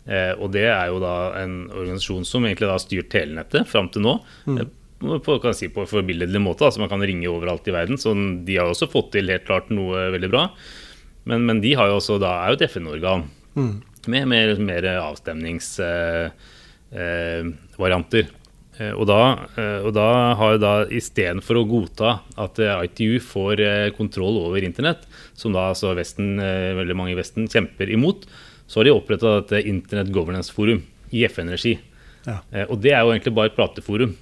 Eh, 0.05 0.33
og 0.38 0.51
det 0.53 0.67
er 0.69 0.91
jo 0.91 0.99
da 1.01 1.15
en 1.39 1.63
organisasjon 1.71 2.27
som 2.27 2.45
egentlig 2.45 2.69
har 2.69 2.83
styrt 2.83 3.09
telenettet 3.13 3.65
fram 3.69 3.89
til 3.93 4.05
nå. 4.05 4.19
Mm. 4.45 4.61
Eh, 4.61 4.69
på, 4.99 5.39
kan 5.41 5.55
si, 5.55 5.71
på 5.73 5.88
forbilledlig 5.89 6.43
måte, 6.43 6.67
altså 6.67 6.83
man 6.83 6.91
kan 6.91 7.01
ringe 7.01 7.31
overalt 7.31 7.65
i 7.71 7.73
verden. 7.73 7.97
Så 7.97 8.13
de 8.45 8.59
har 8.59 8.69
også 8.69 8.91
fått 8.91 9.13
til 9.15 9.31
helt 9.33 9.47
klart 9.49 9.73
noe 9.73 10.09
veldig 10.13 10.29
bra. 10.29 10.45
Men, 11.29 11.49
men 11.49 11.63
de 11.65 11.73
har 11.79 11.89
jo 11.89 11.97
også, 11.97 12.19
da 12.21 12.35
er 12.43 12.53
jo 12.53 12.59
et 12.59 12.67
FN-organ 12.69 13.25
mm. 13.57 13.75
med 14.13 14.31
mer, 14.35 14.55
mer 14.69 14.91
avstemnings... 14.99 15.73
Eh, 15.81 16.29
Eh, 16.29 16.57
varianter. 16.89 18.29
Eh, 18.79 18.93
og 18.96 19.10
da, 19.10 19.22
eh, 19.60 19.81
og 19.84 19.91
da 19.98 20.08
har 20.39 20.60
da 20.62 20.74
istedenfor 20.88 21.60
å 21.60 21.65
godta 21.67 22.13
at 22.39 22.60
ITU 22.60 23.19
får 23.24 23.62
kontroll 23.98 24.39
over 24.46 24.63
internett, 24.63 25.03
som 25.38 25.53
da 25.55 25.69
altså 25.74 25.91
Vesten, 25.98 26.38
veldig 26.39 26.96
mange 26.98 27.13
i 27.13 27.19
Vesten 27.19 27.50
kjemper 27.51 27.91
imot, 27.91 28.25
så 28.69 28.79
har 28.79 28.89
de 28.89 28.96
oppretta 28.96 29.39
dette 29.41 29.65
Internet 29.67 30.13
Governance 30.13 30.53
Forum 30.53 30.84
i 31.12 31.25
FN-regi. 31.27 31.77
Ja. 32.27 32.41
Og 32.69 32.77
det 32.84 32.93
er 32.93 33.01
jo 33.01 33.13
egentlig 33.13 33.34
bare 33.34 33.50
et 33.50 33.58
prateforum. 33.58 34.13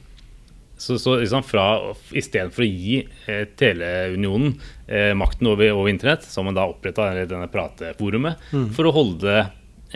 Så, 0.78 1.00
så 1.02 1.16
liksom 1.18 1.42
fra, 1.44 1.66
Istedenfor 2.14 2.64
å 2.64 2.70
gi 2.70 3.00
eh, 3.26 3.46
Teleunionen 3.58 4.60
eh, 4.86 5.14
makten 5.18 5.50
over, 5.50 5.72
over, 5.74 5.90
internett, 5.90 6.28
så 6.28 6.40
har 6.40 6.52
man 6.52 6.58
da 6.58 6.68
oppretta 6.70 7.10
denne 7.18 7.50
prateforumet 7.50 8.52
mm. 8.54 8.68
for 8.78 8.86
å 8.86 8.94
holde 8.94 9.26
det 9.26 9.40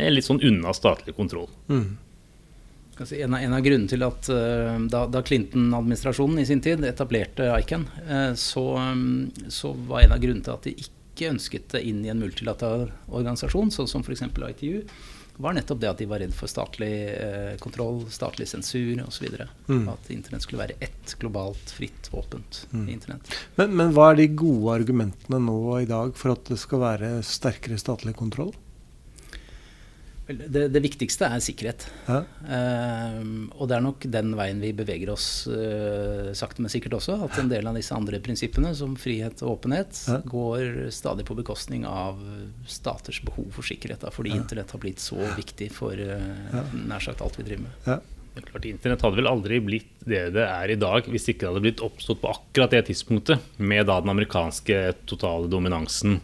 eh, 0.01 0.09
litt 0.09 0.25
sånn 0.25 0.41
unna 0.41 0.73
statlig 0.73 1.13
kontroll. 1.15 1.51
Mm. 1.69 1.85
En 3.01 3.33
av, 3.33 3.41
en 3.41 3.53
av, 3.57 3.61
grunnene 3.65 3.89
til 3.89 4.05
at 4.05 4.29
uh, 4.29 4.77
da, 4.91 5.05
da 5.09 5.21
Clinton-administrasjonen 5.25 6.41
i 6.41 6.47
sin 6.47 6.61
tid 6.61 6.83
etablerte 6.85 7.47
ICAN, 7.57 7.87
uh, 8.05 8.31
så, 8.37 8.65
um, 8.77 9.31
så, 9.49 9.73
var 9.89 10.05
en 10.05 10.15
av 10.17 10.21
grunnene 10.21 10.45
til 10.45 10.55
at 10.55 10.67
de 10.67 10.75
ikke 10.77 10.99
ikke 11.21 11.33
ønsket 11.35 11.73
det 11.75 11.81
inn 11.87 12.05
i 12.05 12.11
en 12.11 12.21
multilateral 12.21 12.87
organisasjon, 13.11 13.71
sånn 13.73 13.89
som 13.89 14.05
f.eks. 14.05 14.23
ITU, 14.25 14.81
var 15.41 15.55
nettopp 15.55 15.79
det 15.81 15.89
at 15.89 16.01
de 16.01 16.07
var 16.09 16.21
redd 16.21 16.33
for 16.35 16.51
statlig 16.51 16.91
eh, 17.15 17.53
kontroll, 17.61 18.03
statlig 18.13 18.47
sensur 18.49 18.99
osv. 19.05 19.27
Mm. 19.67 19.87
At 19.89 20.09
internett 20.13 20.45
skulle 20.45 20.61
være 20.61 20.77
ett 20.83 21.15
globalt, 21.21 21.71
fritt, 21.73 22.11
åpent 22.13 22.65
mm. 22.71 22.87
internett. 22.93 23.31
Men, 23.55 23.73
men 23.79 23.95
hva 23.95 24.11
er 24.11 24.21
de 24.21 24.27
gode 24.37 24.75
argumentene 24.81 25.41
nå 25.41 25.61
i 25.79 25.89
dag 25.89 26.13
for 26.19 26.35
at 26.35 26.51
det 26.51 26.59
skal 26.61 26.83
være 26.83 27.13
sterkere 27.25 27.79
statlig 27.81 28.13
kontroll? 28.19 28.53
Det, 30.27 30.67
det, 30.71 30.79
viktigste 30.83 31.27
er 31.27 31.41
sikkerhet. 31.43 31.87
Ja. 32.05 32.21
Uh, 32.45 33.49
og 33.57 33.67
det 33.67 33.75
er 33.77 33.83
nok 33.83 34.05
den 34.13 34.35
veien 34.37 34.61
vi 34.63 34.69
beveger 34.77 35.11
oss 35.11 35.25
uh, 35.49 36.31
sakte, 36.37 36.63
men 36.63 36.71
sikkert 36.71 36.99
også. 36.99 37.17
At 37.25 37.39
en 37.41 37.51
del 37.51 37.67
av 37.67 37.75
disse 37.75 37.95
andre 37.95 38.21
prinsippene, 38.23 38.71
som 38.77 38.95
frihet 38.99 39.41
og 39.43 39.57
åpenhet, 39.57 39.97
ja. 40.07 40.21
går 40.23 40.87
stadig 40.93 41.25
på 41.27 41.37
bekostning 41.41 41.87
av 41.89 42.21
staters 42.69 43.21
behov 43.25 43.49
for 43.57 43.67
sikkerhet. 43.67 44.05
Da, 44.05 44.13
fordi 44.13 44.35
ja. 44.35 44.39
internett 44.43 44.71
har 44.71 44.83
blitt 44.83 45.03
så 45.03 45.19
viktig 45.35 45.71
for 45.75 45.97
uh, 45.97 46.73
nær 46.77 47.03
sagt 47.03 47.25
alt 47.25 47.41
vi 47.41 47.47
driver 47.49 47.67
med. 47.67 48.09
Det 48.31 48.39
er 48.39 48.47
klart, 48.47 48.65
Internett 48.69 49.01
hadde 49.03 49.17
vel 49.19 49.27
aldri 49.27 49.57
blitt 49.59 49.89
det 50.07 50.21
det 50.37 50.45
er 50.45 50.71
i 50.71 50.77
dag 50.79 51.07
hvis 51.11 51.27
ikke 51.27 51.43
det 51.43 51.49
hadde 51.49 51.63
blitt 51.65 51.81
oppstått 51.83 52.21
på 52.21 52.29
akkurat 52.31 52.71
det 52.71 52.85
tidspunktet, 52.87 53.43
med 53.59 53.89
da 53.89 53.97
den 53.99 54.13
amerikanske 54.13 54.77
totale 55.09 55.51
dominansen 55.51 56.21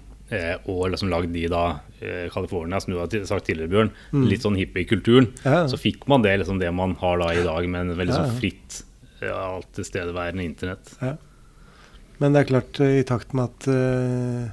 og 0.67 0.89
liksom 0.91 1.11
lagd 1.11 1.35
i 1.39 1.45
da 1.51 1.79
eh, 2.01 2.27
California, 2.33 2.79
som 2.83 2.93
du 2.93 2.99
har 2.99 3.11
sagt 3.29 3.47
tidligere, 3.47 3.71
Bjørn, 3.71 3.91
mm. 4.11 4.25
litt 4.27 4.43
sånn 4.43 4.57
hippiekulturen, 4.59 5.29
ja. 5.45 5.63
så 5.71 5.79
fikk 5.79 6.07
man 6.11 6.25
det, 6.25 6.35
liksom 6.41 6.59
det 6.59 6.71
man 6.75 6.97
har 6.99 7.21
da 7.21 7.31
i 7.33 7.45
dag, 7.45 7.67
med 7.71 7.85
en 7.85 7.99
veldig 7.99 8.15
sånn 8.17 8.37
fritt, 8.41 8.81
ja, 9.21 9.37
alt 9.55 9.69
tilstedeværende 9.77 10.43
internett. 10.43 10.91
Ja. 10.99 11.15
Men 12.21 12.33
det 12.33 12.43
er 12.43 12.49
klart, 12.51 12.79
eh, 12.83 12.99
i 13.01 13.05
takt 13.07 13.35
med 13.37 13.51
at 13.51 13.67
uh, 13.69 14.49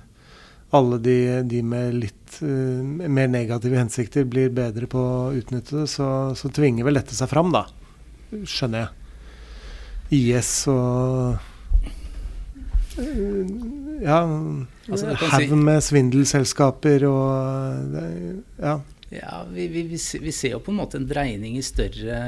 alle 0.77 0.99
de, 1.03 1.17
de, 1.49 1.63
med 1.65 1.97
litt 1.97 2.37
uh, 2.45 2.83
mer 2.85 3.31
negative 3.33 3.79
hensikter 3.81 4.29
blir 4.29 4.53
bedre 4.55 4.87
på 4.91 5.01
å 5.01 5.33
utnytte 5.35 5.81
det, 5.81 5.89
så, 5.91 6.09
så 6.37 6.53
tvinger 6.53 6.87
vel 6.87 7.01
dette 7.01 7.17
seg 7.17 7.31
fram, 7.33 7.51
da. 7.55 7.67
Skjønner 8.45 8.85
jeg. 8.85 9.01
IS 10.15 10.53
og 10.71 11.54
ja, 12.97 14.19
altså, 14.89 15.15
haug 15.35 15.55
med 15.59 15.83
svindelselskaper 15.83 17.07
og 17.09 17.97
Ja. 18.61 18.75
ja 19.11 19.41
vi, 19.51 19.67
vi, 19.69 19.83
vi, 19.97 20.33
ser 20.33 20.55
jo 20.55 20.63
på 20.63 20.73
en 20.75 20.79
måte 20.79 21.01
en 21.01 21.09
dreining 21.11 21.59
i 21.59 21.65
større 21.65 22.21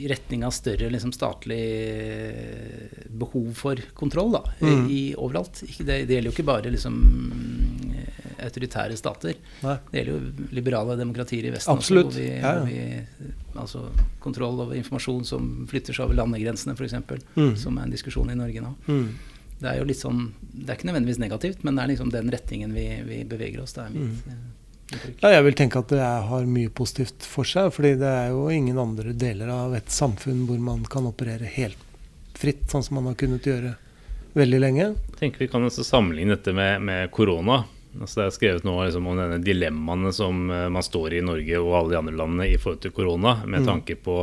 i 0.00 0.08
retning 0.08 0.44
av 0.46 0.54
større 0.54 0.88
liksom, 0.92 1.12
statlig 1.12 1.60
behov 3.20 3.50
for 3.58 3.80
kontroll 3.96 4.32
da, 4.38 4.44
mm. 4.60 4.86
i, 4.88 5.02
overalt. 5.18 5.60
Det, 5.60 5.84
det, 5.84 6.14
gjelder 6.14 6.30
jo 6.30 6.36
ikke 6.36 6.46
bare 6.48 6.72
liksom, 6.72 6.96
autoritære 8.40 8.96
stater. 8.96 9.36
Nei. 9.64 9.76
Det 9.90 10.00
gjelder 10.00 10.16
jo 10.16 10.48
liberale 10.56 10.96
demokratier 11.00 11.50
i 11.50 11.52
Vesten 11.54 11.76
Absolutt. 11.76 12.14
også. 12.14 12.22
Vi, 12.22 12.30
ja, 12.40 12.54
ja. 12.64 13.34
Altså 13.58 13.88
kontroll 14.22 14.60
over 14.62 14.76
informasjon 14.78 15.24
som 15.26 15.50
flytter 15.70 15.96
seg 15.96 16.06
over 16.06 16.20
landegrensene, 16.20 16.76
f.eks. 16.76 16.96
Mm. 17.34 17.54
Som 17.58 17.78
er 17.78 17.88
en 17.88 17.94
diskusjon 17.94 18.30
i 18.30 18.38
Norge 18.38 18.64
nå. 18.64 18.76
Mm 18.86 19.10
det 19.60 19.68
er 19.68 19.80
jo 19.80 19.88
litt 19.88 20.00
sånn 20.00 20.30
Det 20.40 20.72
er 20.72 20.78
ikke 20.78 20.88
nødvendigvis 20.88 21.20
negativt, 21.20 21.66
men 21.66 21.76
det 21.76 21.82
er 21.82 21.92
liksom 21.92 22.12
den 22.14 22.32
retningen 22.32 22.72
vi, 22.74 22.86
vi 23.06 23.20
beveger 23.28 23.62
oss. 23.64 23.76
Det 23.76 23.84
er 23.84 23.92
mitt 23.94 24.26
mm. 24.26 24.40
Eh, 24.90 25.10
ja, 25.20 25.28
jeg 25.36 25.44
vil 25.46 25.54
tenke 25.54 25.78
at 25.78 25.92
det 25.92 26.02
har 26.02 26.46
mye 26.50 26.70
positivt 26.74 27.22
for 27.22 27.46
seg. 27.46 27.68
fordi 27.70 27.92
det 28.00 28.08
er 28.10 28.32
jo 28.32 28.48
ingen 28.50 28.78
andre 28.82 29.12
deler 29.14 29.52
av 29.54 29.76
et 29.78 29.92
samfunn 29.94 30.40
hvor 30.48 30.58
man 30.58 30.82
kan 30.82 31.06
operere 31.06 31.46
helt 31.46 31.78
fritt, 32.34 32.64
sånn 32.72 32.82
som 32.82 32.98
man 32.98 33.06
har 33.06 33.14
kunnet 33.20 33.46
gjøre 33.46 33.76
veldig 34.34 34.58
lenge. 34.58 34.88
Jeg 35.12 35.20
tenker 35.20 35.44
Vi 35.44 35.50
kan 35.52 35.62
også 35.62 35.86
sammenligne 35.86 36.34
dette 36.34 36.50
med, 36.56 36.82
med 36.82 37.10
korona. 37.14 37.60
Altså 37.98 38.20
det 38.20 38.26
er 38.26 38.36
skrevet 38.36 38.66
nå 38.66 38.76
liksom 38.78 39.08
om 39.10 39.18
denne 39.18 39.40
dilemmaene 39.42 40.12
som 40.14 40.46
eh, 40.52 40.68
man 40.72 40.86
står 40.86 41.16
i 41.16 41.20
i 41.20 41.26
Norge 41.26 41.58
og 41.58 41.74
alle 41.76 41.94
de 41.94 42.00
andre 42.00 42.16
landene 42.20 42.48
i 42.52 42.58
forhold 42.60 42.84
til 42.84 42.94
korona, 42.94 43.40
med 43.44 43.64
mm. 43.64 43.68
tanke 43.68 43.98
på 43.98 44.22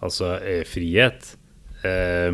altså, 0.00 0.38
eh, 0.40 0.64
frihet. 0.68 1.34
Eh, 1.84 2.32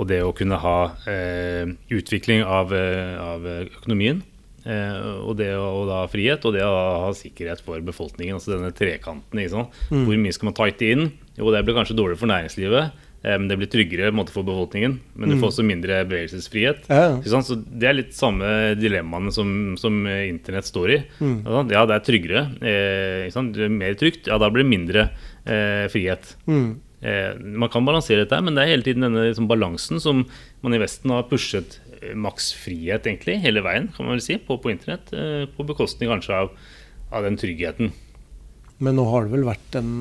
og 0.00 0.08
det 0.08 0.22
å 0.24 0.34
kunne 0.34 0.58
ha 0.58 0.76
eh, 1.10 1.70
utvikling 1.92 2.42
av, 2.42 2.72
eh, 2.74 3.14
av 3.20 3.46
økonomien. 3.46 4.22
Eh, 4.62 4.98
og 5.26 5.34
det 5.40 5.50
å 5.58 5.82
da 5.88 6.04
frihet 6.10 6.44
og 6.46 6.54
det 6.54 6.62
å 6.62 6.74
ha 7.06 7.10
sikkerhet 7.16 7.62
for 7.64 7.82
befolkningen. 7.84 8.38
Altså 8.38 8.54
denne 8.54 8.72
trekanten. 8.74 9.42
Mm. 9.42 10.04
Hvor 10.06 10.20
mye 10.24 10.34
skal 10.34 10.50
man 10.50 10.58
tighte 10.58 10.92
inn? 10.94 11.08
Jo, 11.38 11.50
det 11.54 11.64
blir 11.66 11.76
kanskje 11.78 11.98
dårlig 11.98 12.20
for 12.20 12.30
næringslivet. 12.30 13.01
Eh, 13.22 13.38
men 13.38 13.48
det 13.50 13.58
blir 13.60 13.70
tryggere 13.72 14.12
måte, 14.14 14.34
for 14.34 14.46
befolkningen. 14.46 14.98
Men 15.14 15.32
du 15.32 15.36
får 15.36 15.42
mm. 15.42 15.48
også 15.50 15.66
mindre 15.66 16.00
bevegelsesfrihet. 16.10 16.86
Ja. 16.90 17.42
Så 17.42 17.58
Det 17.62 17.88
er 17.88 17.98
litt 17.98 18.16
samme 18.18 18.74
dilemmaene 18.78 19.34
som, 19.34 19.74
som 19.80 20.02
internett 20.06 20.68
står 20.68 20.96
i. 20.96 21.02
Mm. 21.22 21.36
Ja, 21.72 21.84
det 21.88 21.98
er 21.98 22.06
tryggere. 22.06 22.46
Eh, 22.60 23.28
det 23.28 23.68
er 23.68 23.76
mer 23.76 23.98
trygt. 24.00 24.30
Ja, 24.30 24.40
da 24.42 24.50
blir 24.52 24.66
det 24.66 24.72
mindre 24.72 25.06
eh, 25.44 25.86
frihet. 25.92 26.34
Mm. 26.46 26.74
Eh, 27.02 27.30
man 27.58 27.70
kan 27.72 27.86
balansere 27.86 28.24
dette, 28.26 28.42
men 28.44 28.54
det 28.54 28.66
er 28.66 28.76
hele 28.76 28.86
tiden 28.86 29.08
denne 29.08 29.30
liksom, 29.30 29.50
balansen 29.50 30.02
som 30.02 30.26
man 30.62 30.76
i 30.76 30.82
Vesten 30.82 31.10
har 31.14 31.26
pushet 31.30 31.80
maks 32.18 32.52
frihet 32.58 33.06
egentlig, 33.06 33.38
hele 33.42 33.62
veien 33.64 33.88
kan 33.94 34.06
man 34.06 34.16
vel 34.16 34.24
si, 34.24 34.38
på, 34.42 34.58
på 34.62 34.72
internett. 34.72 35.12
Eh, 35.14 35.44
på 35.50 35.66
bekostning 35.68 36.10
kanskje 36.12 36.38
av, 36.44 36.52
av, 37.10 37.22
den 37.26 37.38
tryggheten. 37.40 37.92
Men 38.82 38.98
nå 38.98 39.06
har 39.10 39.26
det 39.26 39.36
vel 39.36 39.46
vært 39.46 39.78
en 39.78 39.92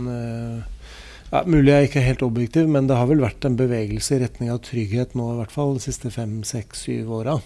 ja, 1.32 1.46
Mulig 1.48 1.72
jeg 1.72 1.90
ikke 1.90 2.02
er 2.02 2.10
helt 2.10 2.28
objektiv, 2.28 2.70
men 2.72 2.90
det 2.90 3.00
har 3.00 3.08
vel 3.10 3.24
vært 3.24 3.48
en 3.48 3.58
bevegelse 3.60 4.18
i 4.18 4.22
retning 4.26 4.52
av 4.54 4.62
trygghet 4.68 5.16
nå 5.16 5.34
i 5.34 5.40
hvert 5.40 5.56
fall 5.56 5.78
de 5.78 5.84
siste 5.84 6.12
fem, 6.14 6.42
seks, 6.48 6.86
syv 6.90 7.12
åra 7.22 7.40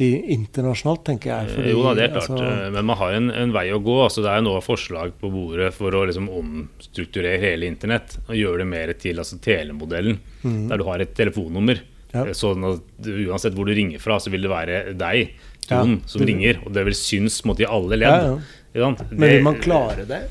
internasjonalt, 0.00 1.02
tenker 1.04 1.30
jeg. 1.30 1.52
Fordi, 1.54 1.72
jo 1.74 1.82
da, 1.84 1.92
det 1.96 2.04
er 2.06 2.14
klart. 2.14 2.30
Altså, 2.30 2.46
eh, 2.46 2.72
men 2.74 2.88
man 2.88 2.98
har 3.00 3.16
en, 3.16 3.30
en, 3.42 3.52
vei 3.54 3.66
å 3.74 3.80
gå. 3.84 3.96
Altså, 4.06 4.24
det 4.24 4.32
er 4.32 4.44
nå 4.44 4.54
forslag 4.64 5.14
på 5.20 5.30
bordet 5.32 5.70
for 5.76 5.96
å 5.96 6.04
liksom, 6.08 6.30
omstrukturere 6.40 7.40
hele 7.42 7.68
internett. 7.68 8.16
Og 8.28 8.38
gjøre 8.38 8.62
det 8.62 8.68
mer 8.70 8.94
til 9.00 9.20
altså, 9.20 9.40
telemodellen, 9.44 10.20
mm. 10.42 10.62
der 10.70 10.80
du 10.80 10.86
har 10.88 11.04
et 11.04 11.14
telefonnummer. 11.18 11.82
Ja. 12.14 12.24
Eh, 12.24 12.34
sånn 12.36 12.66
at 12.70 13.10
uansett 13.10 13.56
hvor 13.56 13.68
du 13.68 13.76
ringer 13.76 14.02
fra, 14.02 14.18
så 14.22 14.32
vil 14.32 14.46
det 14.46 14.52
være 14.52 14.82
deg, 14.98 15.36
Ton, 15.68 15.98
ja, 16.00 16.10
som 16.10 16.26
ringer. 16.26 16.62
Og 16.64 16.74
det 16.74 16.86
vil 16.88 16.98
synes 16.98 17.42
måtte, 17.46 17.66
i 17.66 17.70
alle 17.70 18.00
ledd. 18.00 18.30
Ja, 18.74 18.92
men 19.10 19.26
vil 19.26 19.44
man 19.44 19.58
klare 19.62 20.06
det? 20.08 20.24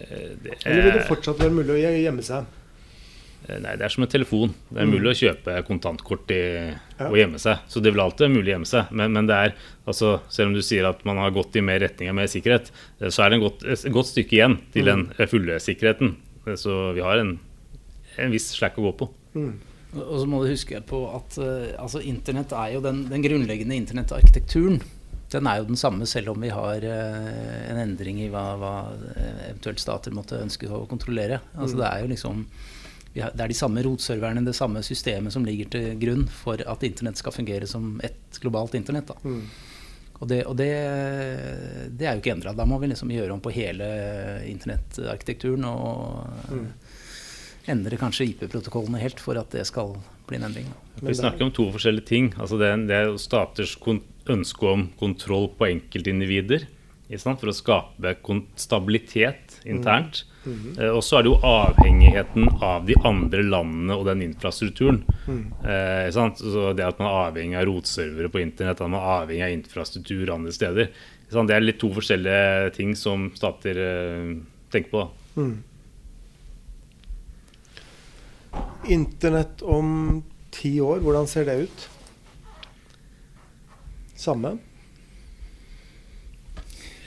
Eh, 0.00 0.32
er, 0.32 0.56
Eller 0.64 0.88
vil 0.88 0.98
det 0.98 1.06
fortsatt 1.08 1.40
være 1.40 1.54
mulig 1.60 1.76
å 1.76 1.92
gjemme 2.00 2.24
seg? 2.24 2.56
Eh, 3.48 3.56
nei, 3.62 3.74
det 3.78 3.86
er 3.86 3.92
som 3.92 4.04
en 4.04 4.10
telefon. 4.10 4.52
Det 4.68 4.82
er 4.82 4.88
mm. 4.88 4.94
mulig 4.94 5.12
å 5.12 5.18
kjøpe 5.20 5.56
kontantkort 5.68 6.32
i, 6.34 6.40
ja. 6.70 7.08
og 7.08 7.16
gjemme 7.18 7.40
seg. 7.42 7.62
Så 7.72 7.82
det 7.82 7.94
vil 7.94 8.02
alltid 8.04 8.26
være 8.26 8.34
mulig 8.36 8.50
å 8.50 8.54
gjemme 8.56 8.70
seg. 8.70 8.92
Men, 9.00 9.14
men, 9.16 9.30
det 9.30 9.38
er, 9.46 9.54
altså, 9.88 10.18
selv 10.32 10.50
om 10.50 10.58
du 10.58 10.62
sier 10.64 10.88
at 10.88 11.02
man 11.08 11.20
har 11.22 11.32
gått 11.36 11.56
i 11.56 11.64
mer 11.64 11.80
retning 11.82 12.12
av 12.12 12.18
mer 12.20 12.30
sikkerhet, 12.30 12.70
eh, 13.00 13.08
så 13.08 13.26
er 13.26 13.34
det 13.34 13.42
godt, 13.44 13.64
et 13.64 13.88
godt 13.94 14.12
stykke 14.12 14.38
igjen 14.38 14.60
til 14.74 14.86
mm. 14.86 14.90
den 14.92 15.06
eh, 15.16 15.30
fulle 15.30 15.58
sikkerheten. 15.62 16.14
Så 16.58 16.76
vi 16.96 17.02
har 17.04 17.20
en, 17.20 17.34
en 18.20 18.32
viss 18.32 18.48
slack 18.56 18.78
å 18.80 18.86
gå 18.88 18.94
på. 19.02 19.10
Mm. 19.36 19.52
Og 20.00 20.14
så 20.22 20.24
må 20.30 20.40
du 20.40 20.52
huske 20.52 20.78
på 20.86 21.02
at 21.10 21.34
altså, 21.42 21.98
internett 22.06 22.52
er 22.54 22.76
jo 22.76 22.82
den, 22.84 23.02
den 23.10 23.24
grunnleggende 23.24 23.74
internettarkitekturen. 23.74 24.78
Den 25.30 25.46
er 25.46 25.60
jo 25.60 25.68
den 25.68 25.78
samme 25.78 26.06
selv 26.10 26.32
om 26.32 26.42
vi 26.42 26.50
har 26.50 26.84
uh, 26.84 27.70
en 27.70 27.80
endring 27.84 28.18
i 28.24 28.28
hva, 28.32 28.44
hva 28.58 28.74
eventuelt 29.48 29.82
stater 29.82 30.14
måtte 30.16 30.40
ønske 30.42 30.70
å 30.70 30.84
kontrollere. 30.90 31.40
Altså, 31.54 31.76
mm. 31.76 31.82
det 31.82 31.88
er 31.90 32.04
jo 32.04 32.12
liksom 32.14 32.44
det 33.10 33.42
er 33.42 33.50
de 33.50 33.56
samme 33.58 33.82
rotserverne, 33.82 34.44
det 34.46 34.54
samme 34.54 34.84
systemet 34.86 35.34
som 35.34 35.42
ligger 35.42 35.66
til 35.72 35.86
grunn 35.98 36.28
for 36.30 36.62
at 36.62 36.84
internett 36.86 37.18
skal 37.18 37.34
fungere 37.34 37.66
som 37.66 37.96
et 38.06 38.38
globalt 38.38 38.76
internett. 38.78 39.10
Mm. 39.24 39.42
Og, 40.20 40.28
det, 40.28 40.44
og 40.44 40.54
det, 40.56 40.68
det, 41.96 42.06
er 42.06 42.14
jo 42.14 42.20
ikke 42.20 42.34
endra. 42.36 42.52
Da 42.54 42.66
må 42.68 42.78
vi 42.78 42.90
liksom 42.90 43.10
gjøre 43.10 43.34
om 43.34 43.42
på 43.42 43.52
hele 43.56 43.88
internettarkitekturen 44.46 45.64
og 45.66 46.52
mm. 46.52 46.66
endre 47.74 47.98
kanskje 48.00 48.28
IP-protokollene 48.28 49.00
helt 49.02 49.22
for 49.22 49.40
at 49.40 49.56
det 49.56 49.64
skal 49.68 49.96
bli 50.28 50.38
en 50.38 50.46
endring. 50.50 50.68
Vi 51.00 51.16
snakker 51.16 51.48
om 51.48 51.54
to 51.56 51.66
forskjellige 51.72 52.10
ting. 52.12 52.30
Altså 52.36 52.60
det, 52.60 52.70
det 52.92 53.00
er 53.00 53.16
staters 53.18 53.74
ønske 54.32 54.66
om 54.66 54.88
kontroll 55.00 55.50
på 55.58 55.68
enkeltindivider 55.70 56.68
for 57.18 57.50
å 57.50 57.54
skape 57.54 58.14
stabilitet 58.56 59.60
internt. 59.64 60.24
Mm. 60.24 60.30
Mm 60.40 60.58
-hmm. 60.58 60.90
og 60.96 61.02
så 61.04 61.18
er 61.18 61.22
det 61.22 61.28
jo 61.28 61.40
avhengigheten 61.42 62.48
av 62.62 62.86
de 62.86 62.94
andre 63.04 63.42
landene 63.42 63.94
og 63.94 64.06
den 64.06 64.22
infrastrukturen. 64.22 65.04
Mm. 65.26 65.52
Eh, 65.64 66.10
så 66.10 66.72
Det 66.72 66.84
at 66.84 66.98
man 66.98 67.08
er 67.08 67.30
avhengig 67.30 67.56
av 67.58 67.66
rotservere 67.66 68.28
på 68.28 68.40
internett, 68.40 68.80
at 68.80 68.88
man 68.88 69.00
er 69.00 69.22
avhengig 69.22 69.42
av 69.42 69.50
infrastruktur 69.50 70.32
andre 70.32 70.52
steder. 70.52 70.88
Det 71.30 71.50
er 71.50 71.60
litt 71.60 71.78
to 71.78 71.88
forskjellige 71.88 72.74
ting 72.74 72.96
som 72.96 73.30
stater 73.34 73.76
eh, 73.76 74.36
tenker 74.70 74.90
på. 74.90 75.10
Mm. 75.36 75.62
Internett 78.88 79.62
om 79.62 80.22
ti 80.50 80.80
år, 80.80 81.00
hvordan 81.00 81.26
ser 81.26 81.44
det 81.44 81.68
ut? 81.68 81.88
Samme? 84.20 84.58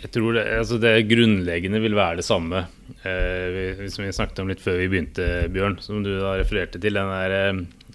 Jeg 0.03 0.11
tror 0.17 0.35
det, 0.35 0.43
altså 0.57 0.77
det, 0.81 0.91
grunnleggende 1.07 1.79
vil 1.83 1.95
være 1.95 2.19
det 2.19 2.25
samme. 2.27 2.65
Eh, 3.07 3.85
som 3.93 4.03
vi 4.03 4.11
snakket 4.15 4.41
om 4.43 4.49
litt 4.51 4.63
før 4.63 4.81
vi 4.81 4.89
begynte, 4.91 5.27
Bjørn. 5.53 5.77
Som 5.83 6.01
du 6.03 6.11
da 6.17 6.33
refererte 6.39 6.81
til. 6.81 6.97
Den 6.97 7.13
der, 7.13 7.35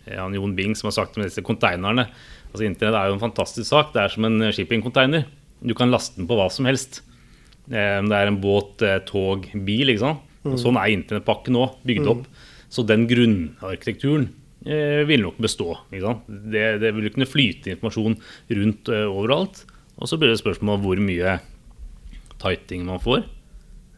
eh, 0.06 0.30
Jon 0.38 0.56
Bing 0.56 0.76
som 0.78 0.88
har 0.88 0.96
sagt 0.96 1.18
om 1.18 1.26
disse 1.26 1.44
konteinerne. 1.44 2.06
Altså 2.48 2.64
Internett 2.64 2.96
er 2.96 3.10
jo 3.10 3.18
en 3.18 3.26
fantastisk 3.26 3.68
sak. 3.68 3.92
Det 3.92 4.00
er 4.02 4.14
som 4.14 4.24
en 4.24 4.48
shippingcontainer. 4.54 5.26
Du 5.60 5.74
kan 5.74 5.92
laste 5.92 6.16
den 6.16 6.30
på 6.30 6.38
hva 6.38 6.48
som 6.54 6.64
helst. 6.70 7.02
Eh, 7.68 8.00
det 8.00 8.16
er 8.16 8.30
en 8.30 8.40
båt, 8.40 8.80
eh, 8.86 9.00
tog, 9.04 9.44
bil. 9.52 9.92
ikke 9.92 10.06
sant? 10.06 10.24
Og 10.46 10.54
mm. 10.54 10.60
sånn 10.62 10.78
er 10.80 10.94
internettpakken 10.94 11.58
nå, 11.58 11.66
bygd 11.84 12.06
mm. 12.06 12.12
opp. 12.14 12.24
Så 12.72 12.86
den 12.86 13.04
grunnarkitekturen 13.10 14.30
eh, 14.66 15.04
vil 15.08 15.24
nok 15.26 15.38
bestå. 15.42 15.76
Det, 15.90 16.66
det, 16.82 16.94
vil 16.96 17.12
kunne 17.14 17.28
flyte 17.28 17.74
informasjon 17.74 18.18
rundt 18.60 18.92
eh, 18.94 19.06
overalt. 19.06 19.64
Og 19.98 20.10
så 20.10 20.18
blir 20.18 20.32
det 20.32 20.40
spørsmål 20.42 20.78
om 20.78 20.86
hvor 20.86 21.02
mye 21.02 21.38
tighting 22.38 22.86
man 22.86 23.02
får. 23.02 23.26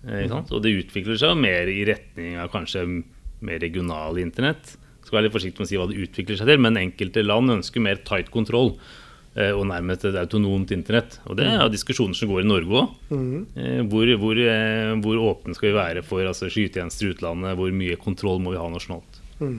Eh. 0.08 0.28
Og 0.30 0.60
det 0.64 0.76
utvikler 0.82 1.20
seg 1.20 1.36
mer 1.38 1.68
i 1.68 1.82
retning 1.88 2.38
av 2.40 2.52
kanskje 2.52 2.86
mer 3.40 3.60
regional 3.62 4.20
internett 4.20 4.76
skal 5.10 5.18
være 5.18 5.28
litt 5.28 5.36
forsiktig 5.36 5.60
med 5.60 5.66
å 5.66 5.70
si 5.70 5.78
hva 5.80 5.88
det 5.90 6.02
utvikler 6.06 6.38
seg 6.38 6.50
til, 6.50 6.60
men 6.62 6.78
enkelte 6.78 7.24
land 7.26 7.56
ønsker 7.58 7.82
mer 7.82 7.98
tight 8.06 8.30
kontroll 8.32 8.72
eh, 9.34 9.50
og 9.50 9.66
nærmest 9.70 10.06
et 10.06 10.18
autonomt 10.20 10.70
internett. 10.74 11.18
Og 11.26 11.38
Det 11.40 11.48
er 11.50 11.66
diskusjoner 11.72 12.16
som 12.16 12.30
går 12.30 12.44
i 12.44 12.48
Norge 12.50 12.84
òg. 12.84 12.94
Mm. 13.10 13.34
Eh, 13.56 13.80
hvor, 13.90 14.14
hvor, 14.22 14.42
eh, 14.44 14.94
hvor, 15.02 15.22
åpne 15.32 15.58
skal 15.58 15.70
vi 15.70 15.78
være 15.80 16.06
for 16.06 16.22
altså, 16.22 16.50
skytjenester 16.52 17.08
i 17.08 17.14
utlandet? 17.16 17.58
Hvor 17.58 17.74
mye 17.82 17.98
kontroll 18.00 18.42
må 18.44 18.54
vi 18.54 18.62
ha 18.62 18.70
nasjonalt? 18.70 19.20
Mm. 19.42 19.58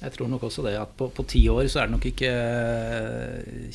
Jeg 0.00 0.14
tror 0.14 0.30
nok 0.32 0.46
også 0.48 0.64
det 0.64 0.76
at 0.80 0.92
på, 0.96 1.24
ti 1.28 1.42
år 1.52 1.66
så 1.68 1.82
er 1.82 1.88
det 1.88 1.94
nok 1.94 2.06
ikke 2.08 2.30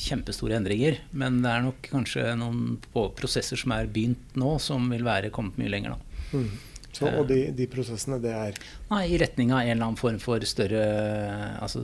kjempestore 0.02 0.56
endringer. 0.58 0.98
Men 1.14 1.38
det 1.44 1.52
er 1.52 1.66
nok 1.68 1.90
kanskje 1.92 2.32
noen 2.38 2.78
prosesser 2.90 3.60
som 3.60 3.74
er 3.76 3.90
begynt 3.90 4.34
nå, 4.38 4.56
som 4.62 4.90
vil 4.90 5.06
være 5.06 5.30
kommet 5.34 5.58
mye 5.60 5.70
lenger. 5.70 5.94
da. 5.94 6.24
Mm. 6.34 6.48
Så, 6.96 7.10
og 7.10 7.26
de, 7.28 7.50
de, 7.52 7.66
prosessene, 7.68 8.16
det 8.22 8.32
er 8.32 8.56
Nei, 8.88 9.02
I 9.12 9.18
retning 9.20 9.50
av 9.52 9.60
en 9.60 9.74
eller 9.74 9.84
annen 9.84 9.98
form 10.00 10.16
for 10.22 10.40
større 10.48 10.80
altså, 11.60 11.82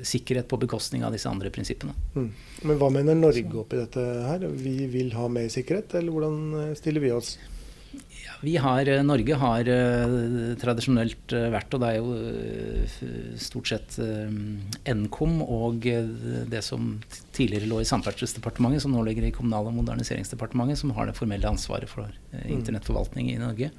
sikkerhet 0.00 0.48
på 0.48 0.60
bekostning 0.62 1.04
av 1.04 1.12
disse 1.12 1.28
andre 1.28 1.52
prinsippene. 1.52 1.92
Mm. 2.14 2.30
Men 2.70 2.80
hva 2.80 2.88
mener 2.94 3.18
Norge 3.18 3.60
oppi 3.60 3.80
dette 3.80 4.04
her? 4.24 4.48
Vi 4.64 4.88
vil 4.92 5.12
ha 5.18 5.28
mer 5.32 5.50
sikkerhet, 5.52 5.98
eller 6.00 6.14
hvordan 6.14 6.40
eh, 6.62 6.74
stiller 6.78 7.04
vi 7.04 7.12
oss? 7.12 7.34
Vi 8.40 8.56
har, 8.56 8.88
eh, 8.88 9.02
Norge 9.02 9.34
har 9.34 9.68
uh, 9.68 10.54
tradisjonelt 10.60 11.32
uh, 11.34 11.48
vært, 11.50 11.74
og 11.74 11.82
det 11.82 11.88
er 11.90 11.96
jo 11.98 13.38
stort 13.40 13.70
sett 13.70 13.96
Nkom 13.98 15.40
og 15.42 15.82
det 15.82 16.60
som 16.64 16.92
tidligere 17.34 17.68
lå 17.70 17.80
i 17.82 17.88
Samferdselsdepartementet, 17.88 18.84
som 18.84 18.94
nå 18.94 19.02
ligger 19.06 19.26
i 19.26 19.32
Kommunal- 19.34 19.70
og 19.70 19.74
moderniseringsdepartementet, 19.80 20.78
som 20.78 20.94
har 20.96 21.10
det 21.10 21.16
formelle 21.18 21.50
ansvaret 21.50 21.90
for 21.90 22.06
mm. 22.32 22.46
internettforvaltning 22.60 23.32
i 23.32 23.40
Norge. 23.42 23.72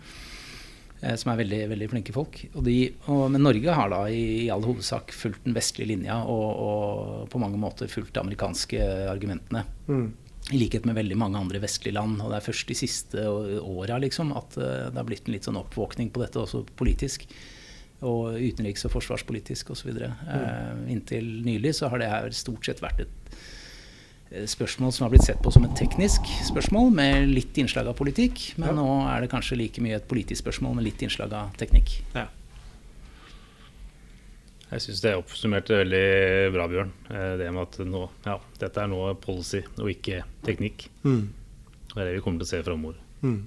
Som 0.99 1.31
er 1.31 1.39
veldig, 1.39 1.59
veldig 1.71 1.87
flinke 1.93 2.11
folk. 2.11 2.41
Og 2.51 2.63
de, 2.65 2.77
og, 3.07 3.29
men 3.31 3.45
Norge 3.45 3.75
har 3.75 3.91
da 3.93 4.01
i, 4.11 4.23
i 4.43 4.49
all 4.51 4.65
hovedsak 4.67 5.13
fulgt 5.15 5.45
den 5.45 5.55
vestlige 5.55 5.93
linja 5.93 6.17
og, 6.27 6.47
og 6.65 7.29
på 7.31 7.39
mange 7.39 7.59
måter 7.61 7.91
fulgt 7.91 8.11
de 8.17 8.23
amerikanske 8.25 8.89
argumentene. 9.07 9.63
Mm. 9.87 10.09
I 10.49 10.57
likhet 10.57 10.85
med 10.89 10.97
veldig 10.97 11.17
mange 11.19 11.37
andre 11.37 11.61
vestlige 11.61 11.97
land. 11.97 12.21
Og 12.23 12.31
det 12.31 12.39
er 12.39 12.47
først 12.47 12.71
de 12.71 12.77
siste 12.77 13.25
åra 13.29 13.99
liksom, 14.01 14.33
at 14.37 14.57
eh, 14.57 14.89
det 14.89 14.97
har 14.97 15.07
blitt 15.07 15.27
en 15.27 15.35
litt 15.35 15.47
sånn 15.49 15.59
oppvåkning 15.61 16.11
på 16.13 16.23
dette, 16.23 16.41
også 16.41 16.63
politisk. 16.79 17.27
Og 17.99 18.39
utenriks- 18.39 18.87
og 18.87 18.95
forsvarspolitisk 18.95 19.73
osv. 19.75 19.91
Mm. 19.91 20.19
Uh, 20.23 20.83
inntil 20.93 21.27
nylig 21.45 21.75
så 21.77 21.91
har 21.91 21.99
det 21.99 22.07
her 22.09 22.29
stort 22.33 22.65
sett 22.65 22.79
vært 22.81 23.03
et 23.03 23.33
eh, 24.31 24.47
spørsmål 24.47 24.95
som 24.95 25.05
har 25.05 25.13
blitt 25.13 25.27
sett 25.27 25.43
på 25.43 25.51
som 25.51 25.67
et 25.67 25.75
teknisk 25.77 26.31
spørsmål 26.47 26.93
med 26.95 27.29
litt 27.33 27.59
innslag 27.59 27.91
av 27.91 27.99
politikk. 27.99 28.53
Men 28.57 28.71
ja. 28.71 28.77
nå 28.79 28.89
er 29.11 29.25
det 29.25 29.33
kanskje 29.35 29.59
like 29.59 29.83
mye 29.83 29.99
et 29.99 30.09
politisk 30.09 30.47
spørsmål 30.47 30.79
med 30.79 30.87
litt 30.87 31.03
innslag 31.05 31.35
av 31.35 31.51
teknikk. 31.59 31.99
Ja. 32.15 32.29
Jeg 34.69 34.83
syns 34.83 34.99
det 35.01 35.15
oppsummerte 35.17 35.79
veldig 35.79 36.07
bra, 36.53 36.65
Bjørn. 36.69 36.91
Eh, 37.09 37.31
det 37.39 37.47
med 37.49 37.63
at 37.63 37.77
nå, 37.89 38.03
ja, 38.27 38.35
dette 38.61 38.83
er 38.83 38.91
nå 38.91 39.01
policy 39.21 39.63
og 39.79 39.89
ikke 39.89 40.21
teknikk. 40.45 40.85
Mm. 41.01 41.23
Det 41.89 41.95
er 41.97 42.05
det 42.05 42.19
vi 42.19 42.21
kommer 42.25 42.43
til 42.43 42.45
å 42.45 42.51
se 42.51 42.59
framover. 42.67 42.99
Mm. 43.25 43.39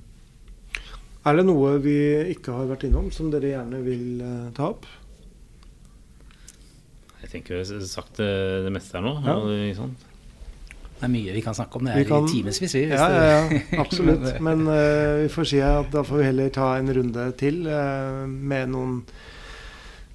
Er 1.23 1.39
det 1.39 1.45
noe 1.47 1.77
vi 1.85 1.95
ikke 2.33 2.57
har 2.57 2.67
vært 2.73 2.89
innom, 2.89 3.13
som 3.15 3.31
dere 3.31 3.53
gjerne 3.53 3.79
vil 3.85 4.07
uh, 4.19 4.49
ta 4.57 4.73
opp? 4.73 4.89
Jeg 7.23 7.31
tenker 7.37 7.55
vi 7.55 7.61
har 7.63 7.85
sagt 7.87 8.19
det, 8.19 8.33
det 8.67 8.73
meste 8.75 8.99
her 8.99 9.05
nå. 9.07 9.13
Ja. 9.23 9.37
Sånn. 9.79 9.93
Det 10.97 11.07
er 11.07 11.13
mye 11.13 11.37
vi 11.37 11.43
kan 11.45 11.55
snakke 11.55 11.79
om. 11.79 11.87
Det 11.87 12.01
er 12.01 12.09
kan, 12.09 12.27
i 12.27 12.35
timevis. 12.35 12.75
Ja, 12.75 13.07
ja, 13.15 13.23
ja, 13.31 13.61
absolutt. 13.85 14.27
Men 14.43 14.67
uh, 14.67 15.23
vi 15.23 15.31
får 15.31 15.49
si 15.53 15.63
at 15.63 15.95
da 15.95 16.03
får 16.07 16.19
vi 16.19 16.27
heller 16.33 16.51
ta 16.59 16.73
en 16.81 16.91
runde 16.99 17.29
til 17.39 17.63
uh, 17.71 18.27
med 18.27 18.75
noen 18.75 18.99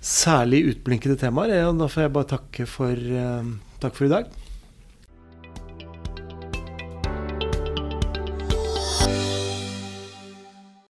særlig 0.07 0.63
utblinkede 0.71 1.17
temaer. 1.19 1.71
Da 1.75 1.87
får 1.91 2.05
jeg 2.05 2.13
bare 2.15 2.31
takke 2.31 2.67
for, 2.69 2.95
uh, 2.95 3.55
takk 3.83 3.97
for 3.97 4.07
i 4.07 4.13
dag. 4.13 4.29